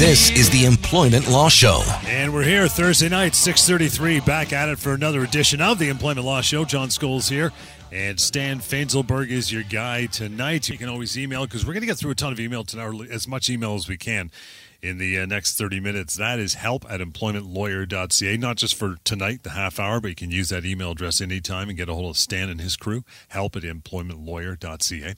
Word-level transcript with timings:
This 0.00 0.30
is 0.30 0.48
the 0.48 0.64
Employment 0.64 1.28
Law 1.28 1.50
Show. 1.50 1.84
And 2.06 2.32
we're 2.32 2.42
here 2.42 2.66
Thursday 2.68 3.10
night, 3.10 3.34
633, 3.34 4.20
back 4.20 4.50
at 4.50 4.70
it 4.70 4.78
for 4.78 4.94
another 4.94 5.22
edition 5.24 5.60
of 5.60 5.78
the 5.78 5.90
Employment 5.90 6.26
Law 6.26 6.40
Show. 6.40 6.64
John 6.64 6.88
Scholes 6.88 7.28
here. 7.28 7.52
And 7.92 8.18
Stan 8.18 8.60
Fainzilberg 8.60 9.28
is 9.28 9.52
your 9.52 9.62
guy 9.62 10.06
tonight. 10.06 10.70
You 10.70 10.78
can 10.78 10.88
always 10.88 11.18
email 11.18 11.44
because 11.44 11.66
we're 11.66 11.74
going 11.74 11.82
to 11.82 11.86
get 11.86 11.98
through 11.98 12.12
a 12.12 12.14
ton 12.14 12.32
of 12.32 12.40
email 12.40 12.64
tonight, 12.64 13.10
as 13.10 13.28
much 13.28 13.50
email 13.50 13.74
as 13.74 13.90
we 13.90 13.98
can 13.98 14.30
in 14.82 14.98
the 14.98 15.18
uh, 15.18 15.26
next 15.26 15.56
30 15.56 15.80
minutes. 15.80 16.16
That 16.16 16.38
is 16.38 16.54
help 16.54 16.90
at 16.90 17.00
employmentlawyer.ca, 17.00 18.36
not 18.36 18.56
just 18.56 18.74
for 18.74 18.96
tonight, 19.04 19.42
the 19.42 19.50
half 19.50 19.78
hour, 19.78 20.00
but 20.00 20.08
you 20.08 20.14
can 20.14 20.30
use 20.30 20.48
that 20.48 20.64
email 20.64 20.92
address 20.92 21.20
anytime 21.20 21.68
and 21.68 21.76
get 21.76 21.88
a 21.88 21.94
hold 21.94 22.10
of 22.10 22.16
Stan 22.16 22.48
and 22.48 22.60
his 22.60 22.76
crew, 22.76 23.04
help 23.28 23.56
at 23.56 23.62
employmentlawyer.ca. 23.62 25.14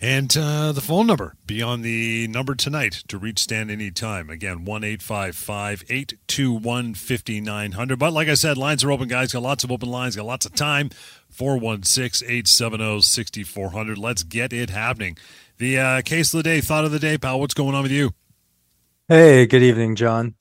And 0.00 0.36
uh, 0.36 0.72
the 0.72 0.80
phone 0.80 1.06
number, 1.06 1.34
be 1.46 1.62
on 1.62 1.82
the 1.82 2.28
number 2.28 2.54
tonight 2.54 3.02
to 3.08 3.18
reach 3.18 3.40
Stan 3.40 3.70
anytime. 3.70 4.30
Again, 4.30 4.64
1 4.64 4.84
821 4.84 6.94
5900. 6.94 7.98
But 7.98 8.12
like 8.12 8.28
I 8.28 8.34
said, 8.34 8.56
lines 8.56 8.84
are 8.84 8.92
open, 8.92 9.08
guys. 9.08 9.32
Got 9.32 9.42
lots 9.42 9.64
of 9.64 9.72
open 9.72 9.90
lines, 9.90 10.16
got 10.16 10.26
lots 10.26 10.46
of 10.46 10.54
time. 10.54 10.90
416 11.30 12.28
870 12.28 13.02
6400. 13.02 13.98
Let's 13.98 14.22
get 14.22 14.52
it 14.52 14.70
happening. 14.70 15.16
The 15.58 15.78
uh, 15.78 16.02
case 16.02 16.32
of 16.32 16.38
the 16.38 16.42
day, 16.42 16.60
thought 16.60 16.84
of 16.84 16.90
the 16.90 16.98
day, 16.98 17.18
pal. 17.18 17.38
What's 17.38 17.54
going 17.54 17.74
on 17.74 17.82
with 17.82 17.92
you? 17.92 18.12
Hey, 19.12 19.44
good 19.46 19.64
evening, 19.64 19.96
John. 19.96 20.36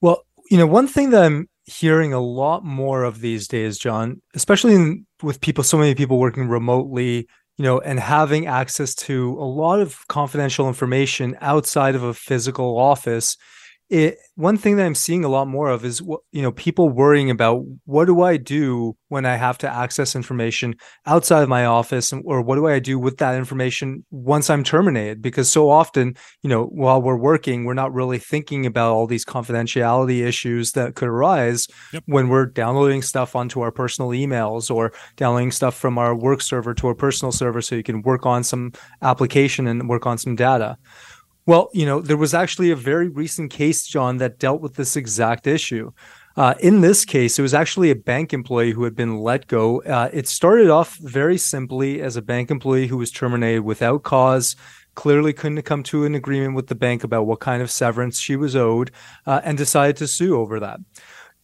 Well, 0.00 0.24
you 0.50 0.58
know, 0.58 0.66
one 0.66 0.88
thing 0.88 1.10
that 1.10 1.22
I'm 1.22 1.48
hearing 1.66 2.12
a 2.12 2.18
lot 2.18 2.64
more 2.64 3.04
of 3.04 3.20
these 3.20 3.46
days, 3.46 3.78
John, 3.78 4.20
especially 4.34 4.74
in, 4.74 5.06
with 5.22 5.40
people, 5.40 5.62
so 5.62 5.78
many 5.78 5.94
people 5.94 6.18
working 6.18 6.48
remotely, 6.48 7.28
you 7.58 7.62
know, 7.62 7.78
and 7.78 8.00
having 8.00 8.48
access 8.48 8.92
to 9.06 9.34
a 9.38 9.46
lot 9.46 9.78
of 9.78 10.00
confidential 10.08 10.66
information 10.66 11.36
outside 11.40 11.94
of 11.94 12.02
a 12.02 12.12
physical 12.12 12.76
office 12.76 13.36
it 13.90 14.18
one 14.34 14.56
thing 14.56 14.76
that 14.76 14.84
i'm 14.84 14.94
seeing 14.94 15.24
a 15.24 15.28
lot 15.28 15.48
more 15.48 15.68
of 15.68 15.84
is 15.84 16.00
you 16.00 16.42
know 16.42 16.52
people 16.52 16.90
worrying 16.90 17.30
about 17.30 17.62
what 17.86 18.04
do 18.04 18.22
i 18.22 18.36
do 18.36 18.94
when 19.08 19.24
i 19.24 19.34
have 19.34 19.56
to 19.56 19.68
access 19.68 20.14
information 20.14 20.74
outside 21.06 21.42
of 21.42 21.48
my 21.48 21.64
office 21.64 22.12
or 22.24 22.42
what 22.42 22.56
do 22.56 22.66
i 22.66 22.78
do 22.78 22.98
with 22.98 23.16
that 23.16 23.34
information 23.34 24.04
once 24.10 24.50
i'm 24.50 24.62
terminated 24.62 25.22
because 25.22 25.50
so 25.50 25.70
often 25.70 26.14
you 26.42 26.50
know 26.50 26.64
while 26.64 27.00
we're 27.00 27.16
working 27.16 27.64
we're 27.64 27.72
not 27.72 27.92
really 27.92 28.18
thinking 28.18 28.66
about 28.66 28.92
all 28.92 29.06
these 29.06 29.24
confidentiality 29.24 30.22
issues 30.24 30.72
that 30.72 30.94
could 30.94 31.08
arise 31.08 31.66
yep. 31.92 32.02
when 32.06 32.28
we're 32.28 32.46
downloading 32.46 33.00
stuff 33.00 33.34
onto 33.34 33.60
our 33.60 33.72
personal 33.72 34.10
emails 34.10 34.70
or 34.70 34.92
downloading 35.16 35.50
stuff 35.50 35.74
from 35.74 35.96
our 35.96 36.14
work 36.14 36.42
server 36.42 36.74
to 36.74 36.88
our 36.88 36.94
personal 36.94 37.32
server 37.32 37.62
so 37.62 37.74
you 37.74 37.82
can 37.82 38.02
work 38.02 38.26
on 38.26 38.44
some 38.44 38.70
application 39.00 39.66
and 39.66 39.88
work 39.88 40.06
on 40.06 40.18
some 40.18 40.36
data 40.36 40.76
well, 41.48 41.70
you 41.72 41.86
know, 41.86 42.02
there 42.02 42.18
was 42.18 42.34
actually 42.34 42.70
a 42.70 42.76
very 42.76 43.08
recent 43.08 43.50
case, 43.50 43.86
John, 43.86 44.18
that 44.18 44.38
dealt 44.38 44.60
with 44.60 44.74
this 44.74 44.96
exact 44.96 45.46
issue. 45.46 45.92
Uh, 46.36 46.52
in 46.60 46.82
this 46.82 47.06
case, 47.06 47.38
it 47.38 47.42
was 47.42 47.54
actually 47.54 47.90
a 47.90 47.94
bank 47.94 48.34
employee 48.34 48.72
who 48.72 48.84
had 48.84 48.94
been 48.94 49.20
let 49.20 49.46
go. 49.46 49.80
Uh, 49.80 50.10
it 50.12 50.28
started 50.28 50.68
off 50.68 50.96
very 50.96 51.38
simply 51.38 52.02
as 52.02 52.16
a 52.16 52.22
bank 52.22 52.50
employee 52.50 52.86
who 52.86 52.98
was 52.98 53.10
terminated 53.10 53.62
without 53.62 54.02
cause, 54.02 54.56
clearly 54.94 55.32
couldn't 55.32 55.62
come 55.62 55.82
to 55.84 56.04
an 56.04 56.14
agreement 56.14 56.54
with 56.54 56.66
the 56.66 56.74
bank 56.74 57.02
about 57.02 57.24
what 57.24 57.40
kind 57.40 57.62
of 57.62 57.70
severance 57.70 58.20
she 58.20 58.36
was 58.36 58.54
owed, 58.54 58.90
uh, 59.24 59.40
and 59.42 59.56
decided 59.56 59.96
to 59.96 60.06
sue 60.06 60.36
over 60.36 60.60
that 60.60 60.78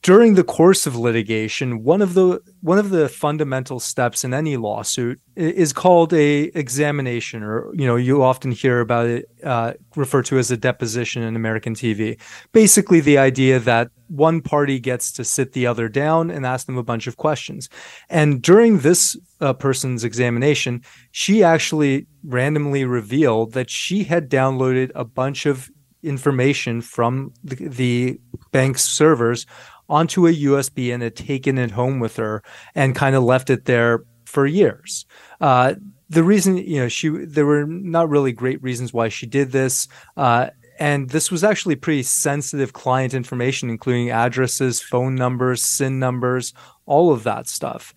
during 0.05 0.35
the 0.35 0.45
course 0.45 0.87
of 0.87 0.95
litigation, 0.95 1.83
one 1.83 2.03
of 2.03 2.13
the 2.13 2.39
one 2.61 2.79
of 2.79 2.91
the 2.91 3.09
fundamental 3.09 3.81
steps 3.81 4.23
in 4.23 4.35
any 4.35 4.59
lawsuit 4.59 5.19
is 5.35 5.73
called 5.73 6.13
a 6.13 6.43
examination, 6.55 7.43
or 7.43 7.75
you 7.75 7.87
know, 7.87 7.97
you 7.97 8.23
often 8.23 8.53
hear 8.53 8.81
about 8.81 9.07
it 9.07 9.25
uh, 9.43 9.73
referred 9.97 10.27
to 10.27 10.37
as 10.37 10.51
a 10.51 10.59
deposition 10.59 11.23
in 11.23 11.35
American 11.35 11.75
TV. 11.75 12.21
Basically, 12.53 13.01
the 13.01 13.17
idea 13.17 13.59
that 13.59 13.91
one 14.09 14.43
party 14.43 14.79
gets 14.79 15.11
to 15.11 15.25
sit 15.25 15.53
the 15.53 15.67
other 15.67 15.89
down 15.89 16.31
and 16.31 16.45
ask 16.45 16.67
them 16.67 16.77
a 16.77 16.83
bunch 16.83 17.07
of 17.07 17.17
questions. 17.17 17.71
And 18.11 18.43
during 18.43 18.81
this 18.81 19.17
uh, 19.41 19.55
person's 19.55 20.05
examination, 20.05 20.83
she 21.13 21.43
actually 21.43 22.07
randomly 22.23 22.85
revealed 22.85 23.55
that 23.55 23.71
she 23.71 24.05
had 24.05 24.29
downloaded 24.29 24.93
a 24.95 25.05
bunch 25.07 25.47
of 25.47 25.71
information 26.05 26.83
from 26.83 27.33
the, 27.43 27.57
the 27.69 28.21
bank's 28.53 28.85
servers 28.85 29.47
onto 29.95 30.27
a 30.27 30.33
USB 30.33 30.93
and 30.93 31.03
had 31.05 31.15
taken 31.15 31.57
it 31.57 31.71
home 31.71 32.01
with 32.01 32.17
her 32.17 32.43
and 32.75 32.97
kind 32.97 33.15
of 33.15 33.23
left 33.23 33.49
it 33.49 33.65
there 33.65 34.05
for 34.25 34.45
years. 34.45 35.07
Uh, 35.41 35.75
the 36.09 36.25
reason, 36.25 36.57
you 36.57 36.81
know, 36.81 36.89
she 36.89 37.09
there 37.09 37.47
were 37.47 37.65
not 37.65 38.09
really 38.09 38.33
great 38.33 38.61
reasons 38.61 38.93
why 38.93 39.09
she 39.09 39.27
did 39.27 39.53
this. 39.53 39.87
Uh, 40.17 40.49
and 40.81 41.11
this 41.11 41.31
was 41.31 41.45
actually 41.45 41.77
pretty 41.77 42.03
sensitive 42.03 42.73
client 42.73 43.15
information, 43.15 43.71
including 43.71 44.11
addresses, 44.11 44.83
phone 44.83 45.15
numbers, 45.15 45.63
SIN 45.63 46.01
numbers, 46.01 46.53
all 46.87 47.13
of 47.13 47.23
that 47.23 47.47
stuff. 47.47 47.95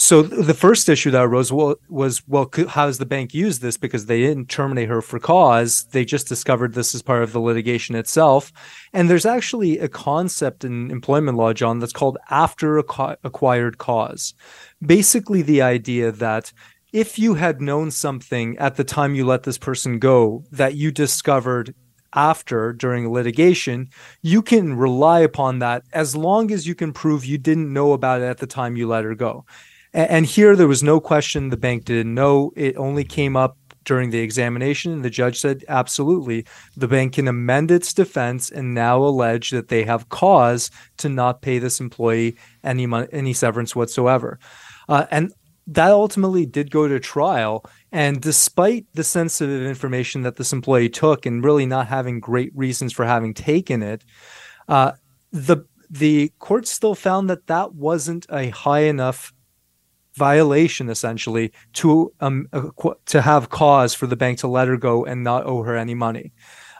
So 0.00 0.22
the 0.22 0.54
first 0.54 0.88
issue 0.88 1.10
that 1.10 1.24
arose 1.24 1.52
was, 1.52 2.22
well, 2.28 2.48
how 2.68 2.86
does 2.86 2.98
the 2.98 3.04
bank 3.04 3.34
use 3.34 3.58
this? 3.58 3.76
Because 3.76 4.06
they 4.06 4.20
didn't 4.20 4.48
terminate 4.48 4.88
her 4.88 5.02
for 5.02 5.18
cause. 5.18 5.86
They 5.90 6.04
just 6.04 6.28
discovered 6.28 6.74
this 6.74 6.94
as 6.94 7.02
part 7.02 7.24
of 7.24 7.32
the 7.32 7.40
litigation 7.40 7.96
itself. 7.96 8.52
And 8.92 9.10
there's 9.10 9.26
actually 9.26 9.80
a 9.80 9.88
concept 9.88 10.64
in 10.64 10.92
employment 10.92 11.36
law, 11.36 11.52
John, 11.52 11.80
that's 11.80 11.92
called 11.92 12.16
after 12.30 12.78
acquired 12.78 13.78
cause. 13.78 14.34
Basically, 14.80 15.42
the 15.42 15.62
idea 15.62 16.12
that 16.12 16.52
if 16.92 17.18
you 17.18 17.34
had 17.34 17.60
known 17.60 17.90
something 17.90 18.56
at 18.58 18.76
the 18.76 18.84
time 18.84 19.16
you 19.16 19.26
let 19.26 19.42
this 19.42 19.58
person 19.58 19.98
go 19.98 20.44
that 20.52 20.76
you 20.76 20.92
discovered 20.92 21.74
after 22.14 22.72
during 22.72 23.12
litigation, 23.12 23.88
you 24.22 24.42
can 24.42 24.74
rely 24.74 25.18
upon 25.18 25.58
that 25.58 25.82
as 25.92 26.14
long 26.14 26.52
as 26.52 26.68
you 26.68 26.76
can 26.76 26.92
prove 26.92 27.24
you 27.24 27.36
didn't 27.36 27.72
know 27.72 27.92
about 27.92 28.20
it 28.20 28.26
at 28.26 28.38
the 28.38 28.46
time 28.46 28.76
you 28.76 28.86
let 28.86 29.02
her 29.02 29.16
go. 29.16 29.44
And 29.98 30.26
here 30.26 30.54
there 30.54 30.68
was 30.68 30.84
no 30.84 31.00
question 31.00 31.48
the 31.48 31.56
bank 31.56 31.84
didn't 31.84 32.14
know. 32.14 32.52
It 32.54 32.76
only 32.76 33.02
came 33.02 33.36
up 33.36 33.56
during 33.84 34.10
the 34.10 34.20
examination. 34.20 34.92
And 34.92 35.04
the 35.04 35.10
judge 35.10 35.40
said, 35.40 35.64
absolutely, 35.66 36.46
the 36.76 36.86
bank 36.86 37.14
can 37.14 37.26
amend 37.26 37.72
its 37.72 37.92
defense 37.92 38.48
and 38.48 38.74
now 38.74 39.02
allege 39.02 39.50
that 39.50 39.68
they 39.68 39.82
have 39.82 40.08
cause 40.10 40.70
to 40.98 41.08
not 41.08 41.42
pay 41.42 41.58
this 41.58 41.80
employee 41.80 42.36
any 42.62 42.86
any 43.10 43.32
severance 43.32 43.74
whatsoever. 43.74 44.38
Uh, 44.88 45.06
and 45.10 45.32
that 45.66 45.90
ultimately 45.90 46.46
did 46.46 46.70
go 46.70 46.86
to 46.86 47.00
trial. 47.00 47.64
And 47.90 48.20
despite 48.20 48.86
the 48.94 49.02
sensitive 49.02 49.62
information 49.62 50.22
that 50.22 50.36
this 50.36 50.52
employee 50.52 50.90
took 50.90 51.26
and 51.26 51.42
really 51.42 51.66
not 51.66 51.88
having 51.88 52.20
great 52.20 52.52
reasons 52.54 52.92
for 52.92 53.04
having 53.04 53.34
taken 53.34 53.82
it, 53.82 54.04
uh, 54.68 54.92
the 55.32 55.64
the 55.90 56.30
court 56.38 56.68
still 56.68 56.94
found 56.94 57.28
that 57.30 57.46
that 57.48 57.74
wasn't 57.74 58.26
a 58.30 58.50
high 58.50 58.80
enough 58.80 59.32
violation 60.18 60.90
essentially 60.90 61.52
to 61.72 62.12
um 62.20 62.46
to 63.06 63.22
have 63.22 63.48
cause 63.48 63.94
for 63.94 64.06
the 64.06 64.16
bank 64.16 64.38
to 64.38 64.48
let 64.48 64.68
her 64.68 64.76
go 64.76 65.04
and 65.04 65.24
not 65.24 65.46
owe 65.46 65.62
her 65.62 65.76
any 65.76 65.94
money. 65.94 66.32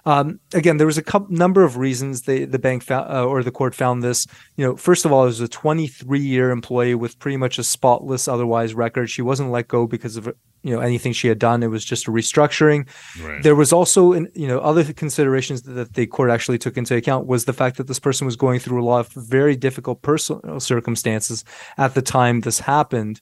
Um, 0.09 0.41
again, 0.55 0.79
there 0.79 0.87
was 0.87 0.97
a 0.97 1.03
couple, 1.03 1.37
number 1.37 1.65
of 1.65 1.77
reasons 1.77 2.23
the 2.23 2.47
the 2.47 2.59
bank 2.59 2.83
found, 2.83 3.13
uh, 3.13 3.27
or 3.27 3.43
the 3.43 3.51
court 3.51 3.75
found 3.75 4.03
this. 4.03 4.27
You 4.57 4.65
know, 4.65 4.75
first 4.75 5.05
of 5.05 5.13
all, 5.13 5.25
it 5.25 5.27
was 5.27 5.41
a 5.43 5.49
23 5.49 6.19
year 6.19 6.51
employee 6.51 6.95
with 6.95 7.19
pretty 7.19 7.37
much 7.37 7.59
a 7.59 7.63
spotless 7.63 8.27
otherwise 8.27 8.73
record. 8.73 9.11
She 9.11 9.21
wasn't 9.21 9.51
let 9.51 9.69
go 9.69 9.87
because 9.87 10.17
of 10.17 10.33
you 10.63 10.75
know 10.75 10.81
anything 10.81 11.13
she 11.13 11.29
had 11.29 11.39
done. 11.39 11.63
It 11.63 11.67
was 11.67 11.85
just 11.85 12.09
a 12.09 12.11
restructuring. 12.11 12.89
Right. 13.23 13.43
There 13.43 13.55
was 13.55 13.71
also 13.71 14.15
you 14.15 14.49
know 14.49 14.61
other 14.61 14.83
considerations 14.95 15.61
that 15.63 15.93
the 15.93 16.07
court 16.07 16.31
actually 16.31 16.59
took 16.59 16.79
into 16.79 16.97
account 16.97 17.27
was 17.27 17.45
the 17.45 17.53
fact 17.53 17.77
that 17.77 17.87
this 17.87 17.99
person 17.99 18.25
was 18.25 18.37
going 18.37 18.61
through 18.61 18.83
a 18.83 18.87
lot 18.87 19.01
of 19.01 19.13
very 19.13 19.57
difficult 19.57 20.01
personal 20.01 20.59
circumstances 20.59 21.45
at 21.77 21.93
the 21.93 22.03
time 22.03 22.41
this 22.41 22.61
happened. 22.61 23.21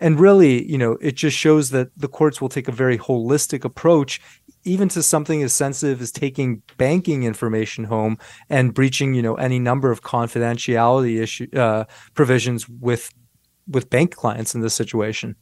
And 0.00 0.18
really, 0.18 0.68
you 0.68 0.78
know, 0.78 0.98
it 1.00 1.14
just 1.14 1.36
shows 1.36 1.70
that 1.70 1.96
the 1.96 2.08
courts 2.08 2.40
will 2.40 2.48
take 2.48 2.66
a 2.66 2.72
very 2.72 2.98
holistic 2.98 3.64
approach 3.64 4.20
even 4.64 4.88
to 4.90 5.02
something 5.02 5.42
as 5.42 5.52
sensitive 5.52 6.00
as 6.00 6.12
taking 6.12 6.62
banking 6.76 7.24
information 7.24 7.84
home 7.84 8.18
and 8.48 8.74
breaching, 8.74 9.14
you 9.14 9.22
know, 9.22 9.34
any 9.34 9.58
number 9.58 9.90
of 9.90 10.02
confidentiality 10.02 11.20
issue 11.20 11.48
uh, 11.56 11.84
provisions 12.14 12.68
with 12.68 13.12
with 13.68 13.90
bank 13.90 14.14
clients 14.14 14.54
in 14.54 14.60
this 14.60 14.74
situation. 14.74 15.36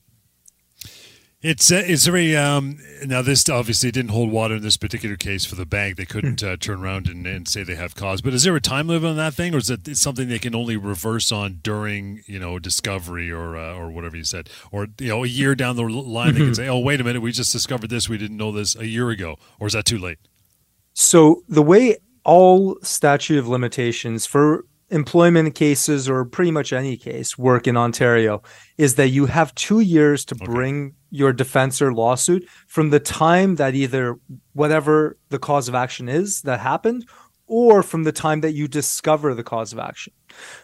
It's 1.43 1.73
uh, 1.73 1.83
it's 1.87 2.05
very 2.05 2.37
um, 2.37 2.79
now. 3.07 3.23
This 3.23 3.49
obviously 3.49 3.91
didn't 3.91 4.11
hold 4.11 4.31
water 4.31 4.57
in 4.57 4.63
this 4.63 4.77
particular 4.77 5.17
case 5.17 5.47
for 5.47 5.55
the 5.55 5.65
bank. 5.65 5.97
They 5.97 6.05
couldn't 6.05 6.43
hmm. 6.43 6.47
uh, 6.47 6.57
turn 6.57 6.83
around 6.83 7.09
and, 7.09 7.27
and, 7.27 7.49
say 7.49 7.63
they 7.63 7.77
have 7.77 7.95
cause. 7.95 8.21
But 8.21 8.35
is 8.35 8.43
there 8.43 8.55
a 8.55 8.61
time 8.61 8.89
limit 8.89 9.09
on 9.09 9.17
that 9.17 9.33
thing, 9.33 9.55
or 9.55 9.57
is 9.57 9.71
it 9.71 9.97
something 9.97 10.29
they 10.29 10.39
can 10.39 10.55
only 10.55 10.77
reverse 10.77 11.33
on 11.33 11.61
during 11.63 12.23
you 12.27 12.39
know 12.39 12.59
discovery 12.59 13.33
or 13.33 13.57
uh, 13.57 13.75
or 13.75 13.91
whatever 13.91 14.19
you 14.19 14.25
said, 14.25 14.51
or 14.71 14.89
you 14.99 15.09
know 15.09 15.25
a 15.25 15.27
year 15.27 15.55
down 15.55 15.77
the 15.77 15.83
line 15.85 16.35
they 16.35 16.41
can 16.41 16.55
say, 16.55 16.69
oh 16.69 16.79
wait 16.79 17.01
a 17.01 17.05
minute, 17.05 17.23
we 17.23 17.33
just 17.33 17.53
discovered 17.53 17.89
this, 17.89 18.07
we 18.07 18.19
didn't 18.19 18.37
know 18.37 18.53
this 18.53 18.77
a 18.77 18.87
year 18.87 19.09
ago, 19.09 19.39
or 19.59 19.67
is 19.67 19.73
that 19.73 19.87
too 19.87 19.99
late? 19.99 20.19
So 20.93 21.43
the 21.49 21.63
way 21.63 21.97
all 22.23 22.77
statute 22.83 23.39
of 23.39 23.49
limitations 23.49 24.27
for 24.27 24.67
employment 24.91 25.55
cases 25.55 26.09
or 26.09 26.25
pretty 26.25 26.51
much 26.51 26.73
any 26.73 26.97
case 26.97 27.39
work 27.39 27.67
in 27.67 27.77
Ontario 27.77 28.43
is 28.77 28.97
that 28.97 29.09
you 29.09 29.27
have 29.27 29.55
two 29.55 29.81
years 29.81 30.25
to 30.25 30.35
okay. 30.35 30.45
bring 30.45 30.95
your 31.11 31.33
defense 31.33 31.81
or 31.81 31.93
lawsuit 31.93 32.47
from 32.67 32.91
the 32.91 33.01
time 33.01 33.57
that 33.57 33.75
either 33.75 34.19
whatever 34.53 35.17
the 35.29 35.39
cause 35.39 35.69
of 35.69 35.75
action 35.75 36.09
is 36.09 36.43
that 36.43 36.61
happened 36.61 37.07
or 37.47 37.83
from 37.83 38.05
the 38.05 38.13
time 38.13 38.41
that 38.43 38.53
you 38.53 38.69
discover 38.69 39.35
the 39.35 39.43
cause 39.43 39.73
of 39.73 39.79
action. 39.79 40.13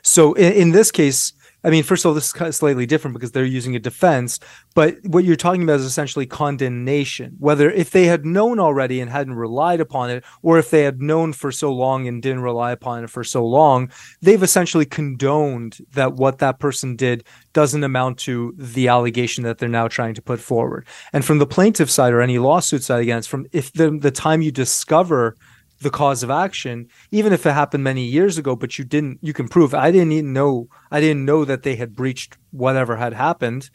So 0.03 0.35
in, 0.35 0.53
in 0.53 0.71
this 0.73 0.91
case, 0.93 1.33
I 1.67 1.71
mean, 1.71 1.83
first 1.83 2.05
of 2.05 2.09
all, 2.09 2.15
this 2.15 2.27
is 2.27 2.33
kind 2.33 2.49
of 2.49 2.55
slightly 2.55 2.87
different 2.87 3.15
because 3.15 3.33
they're 3.33 3.45
using 3.45 3.75
a 3.75 3.81
defense, 3.81 4.39
but 4.77 4.99
what 5.03 5.25
you're 5.25 5.35
talking 5.35 5.65
about 5.65 5.81
is 5.81 5.85
essentially 5.85 6.25
condonation. 6.25 7.35
Whether 7.41 7.69
if 7.73 7.91
they 7.91 8.05
had 8.05 8.25
known 8.25 8.61
already 8.61 9.01
and 9.01 9.11
hadn't 9.11 9.35
relied 9.35 9.81
upon 9.81 10.11
it, 10.11 10.23
or 10.43 10.59
if 10.59 10.71
they 10.71 10.85
had 10.85 11.03
known 11.03 11.33
for 11.33 11.51
so 11.51 11.73
long 11.73 12.07
and 12.07 12.23
didn't 12.23 12.43
rely 12.43 12.71
upon 12.71 13.03
it 13.03 13.11
for 13.11 13.25
so 13.25 13.45
long, 13.45 13.91
they've 14.23 14.45
essentially 14.45 14.87
condoned 14.87 15.79
that 15.93 16.15
what 16.15 16.39
that 16.39 16.61
person 16.61 16.95
did 16.95 17.25
doesn't 17.53 17.83
amount 17.83 18.19
to 18.19 18.55
the 18.57 18.87
allegation 18.87 19.43
that 19.43 19.59
they're 19.59 19.69
now 19.69 19.89
trying 19.89 20.15
to 20.15 20.23
put 20.23 20.39
forward. 20.39 20.87
And 21.13 21.25
from 21.25 21.39
the 21.39 21.47
plaintiff 21.47 21.91
side 21.91 22.13
or 22.13 22.21
any 22.21 22.39
lawsuit 22.39 22.85
side 22.85 23.03
against, 23.03 23.29
from 23.29 23.45
if 23.51 23.73
the 23.73 23.91
the 23.91 24.13
time 24.13 24.41
you 24.41 24.53
discover 24.53 25.37
the 25.81 25.91
cause 25.91 26.23
of 26.23 26.31
action, 26.31 26.89
even 27.11 27.33
if 27.33 27.45
it 27.47 27.53
happened 27.53 27.85
many 27.85 28.05
years 28.05 28.39
ago, 28.39 28.57
but 28.57 28.79
you 28.79 28.85
didn't, 28.85 29.19
you 29.23 29.33
can 29.33 29.49
prove 29.49 29.75
I 29.75 29.91
didn't 29.91 30.13
even 30.13 30.33
know, 30.33 30.69
I 30.91 31.01
didn't 31.01 31.25
know 31.25 31.45
that 31.45 31.63
they 31.63 31.77
had 31.77 31.95
breached 31.95 32.37
whatever 32.51 32.97
had 32.97 33.13
happened. 33.13 33.71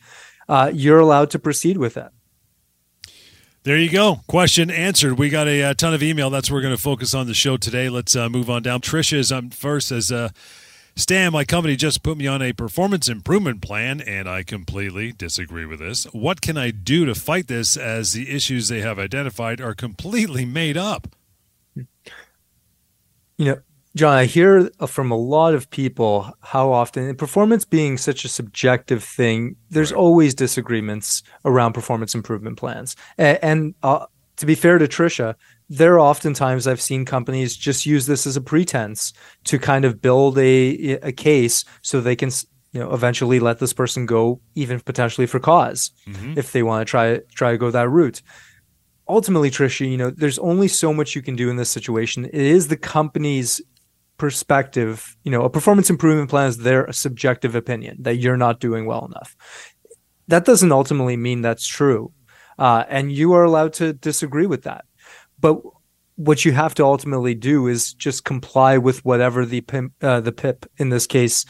Uh, 0.50 0.71
you're 0.74 1.00
allowed 1.00 1.30
to 1.31 1.39
proceed 1.39 1.77
with 1.77 1.94
that. 1.94 2.12
There 3.63 3.77
you 3.77 3.92
go. 3.92 4.21
Question 4.27 4.71
answered. 4.71 5.19
We 5.19 5.30
got 5.30 5.48
a, 5.48 5.62
a 5.62 5.75
ton 5.75 5.94
of 5.94 6.01
email. 6.01 6.31
That's 6.31 6.50
where 6.50 6.57
we're 6.57 6.63
going 6.63 6.75
to 6.75 6.81
focus 6.81 7.13
on 7.13 7.27
the 7.27 7.36
show 7.36 7.57
today. 7.57 7.89
Let's 7.89 8.15
uh, 8.15 8.27
move 8.27 8.50
on 8.50 8.63
down. 8.63 8.81
Trisha 8.81 9.18
is 9.18 9.31
on 9.31 9.51
first 9.51 9.92
as 9.92 10.12
uh, 10.12 10.30
Stan, 10.95 11.31
my 11.31 11.45
company 11.45 11.75
just 11.75 12.03
put 12.03 12.18
me 12.18 12.27
on 12.27 12.42
a 12.42 12.53
performance 12.53 13.07
improvement 13.07 13.62
plan, 13.62 14.01
and 14.01 14.27
I 14.27 14.44
completely 14.44 15.13
disagree 15.13 15.65
with 15.65 15.80
this. 15.80 16.03
What 16.06 16.42
can 16.42 16.57
I 16.57 16.71
do 16.71 17.06
to 17.06 17.15
fight 17.15 17.48
this 17.48 17.77
as 17.77 18.12
the 18.12 18.30
issues 18.30 18.68
they 18.68 18.81
have 18.81 19.00
identified 19.00 19.62
are 19.62 19.74
completely 19.74 20.44
made 20.44 20.75
up? 20.75 21.07
You 23.37 23.45
know, 23.45 23.59
John, 23.95 24.15
I 24.15 24.25
hear 24.25 24.69
from 24.87 25.11
a 25.11 25.17
lot 25.17 25.53
of 25.53 25.69
people 25.69 26.31
how 26.41 26.71
often 26.71 27.13
performance 27.15 27.65
being 27.65 27.97
such 27.97 28.23
a 28.23 28.29
subjective 28.29 29.03
thing, 29.03 29.57
there's 29.69 29.91
right. 29.91 29.97
always 29.97 30.33
disagreements 30.33 31.23
around 31.43 31.73
performance 31.73 32.15
improvement 32.15 32.57
plans. 32.57 32.95
And, 33.17 33.39
and 33.41 33.75
uh, 33.83 34.05
to 34.37 34.45
be 34.45 34.55
fair 34.55 34.77
to 34.77 34.87
Trisha, 34.87 35.35
there 35.69 35.93
are 35.93 35.99
oftentimes 35.99 36.67
I've 36.67 36.81
seen 36.81 37.05
companies 37.05 37.55
just 37.55 37.85
use 37.85 38.05
this 38.05 38.25
as 38.25 38.37
a 38.37 38.41
pretense 38.41 39.13
to 39.45 39.59
kind 39.59 39.85
of 39.85 40.01
build 40.01 40.37
a 40.37 40.99
a 41.01 41.11
case 41.11 41.63
so 41.81 42.01
they 42.01 42.15
can 42.15 42.29
you 42.73 42.79
know 42.79 42.93
eventually 42.93 43.39
let 43.39 43.59
this 43.59 43.73
person 43.73 44.05
go 44.05 44.41
even 44.55 44.79
potentially 44.79 45.27
for 45.27 45.39
cause 45.39 45.91
mm-hmm. 46.07 46.37
if 46.37 46.51
they 46.51 46.63
want 46.63 46.85
to 46.85 46.89
try 46.89 47.19
try 47.35 47.51
to 47.51 47.57
go 47.57 47.71
that 47.71 47.89
route 47.89 48.21
ultimately, 49.07 49.51
Trisha, 49.51 49.89
you 49.89 49.98
know, 49.98 50.09
there's 50.09 50.39
only 50.39 50.68
so 50.68 50.94
much 50.94 51.15
you 51.15 51.21
can 51.21 51.36
do 51.36 51.50
in 51.50 51.56
this 51.56 51.69
situation. 51.69 52.25
It 52.25 52.33
is 52.33 52.68
the 52.68 52.77
company's 52.77 53.62
perspective. 54.18 55.15
You 55.24 55.31
know, 55.31 55.44
a 55.44 55.50
performance 55.50 55.89
improvement 55.89 56.30
plan 56.30 56.48
is 56.50 56.59
their 56.59 56.92
subjective 56.92 57.56
opinion 57.56 57.98
that 58.01 58.18
you're 58.18 58.38
not 58.38 58.59
doing 58.59 58.86
well 58.86 59.06
enough. 59.06 59.36
That 60.27 60.45
doesn't 60.45 60.71
ultimately 60.71 61.18
mean 61.18 61.42
that's 61.42 61.68
true. 61.68 62.13
Uh, 62.57 62.83
and 62.89 63.12
you 63.12 63.33
are 63.33 63.44
allowed 63.44 63.74
to 63.74 63.94
disagree 63.94 64.45
with 64.45 64.63
that. 64.63 64.86
But 65.39 65.62
what 66.15 66.45
you 66.45 66.51
have 66.51 66.75
to 66.75 66.86
ultimately 66.86 67.33
do 67.33 67.68
is 67.68 67.94
just 67.94 68.24
comply 68.24 68.77
with 68.77 69.03
whatever 69.03 69.45
the 69.45 69.63
uh, 70.01 70.21
the 70.21 70.31
PIP 70.31 70.68
in 70.77 70.89
this 70.89 71.07
case 71.07 71.45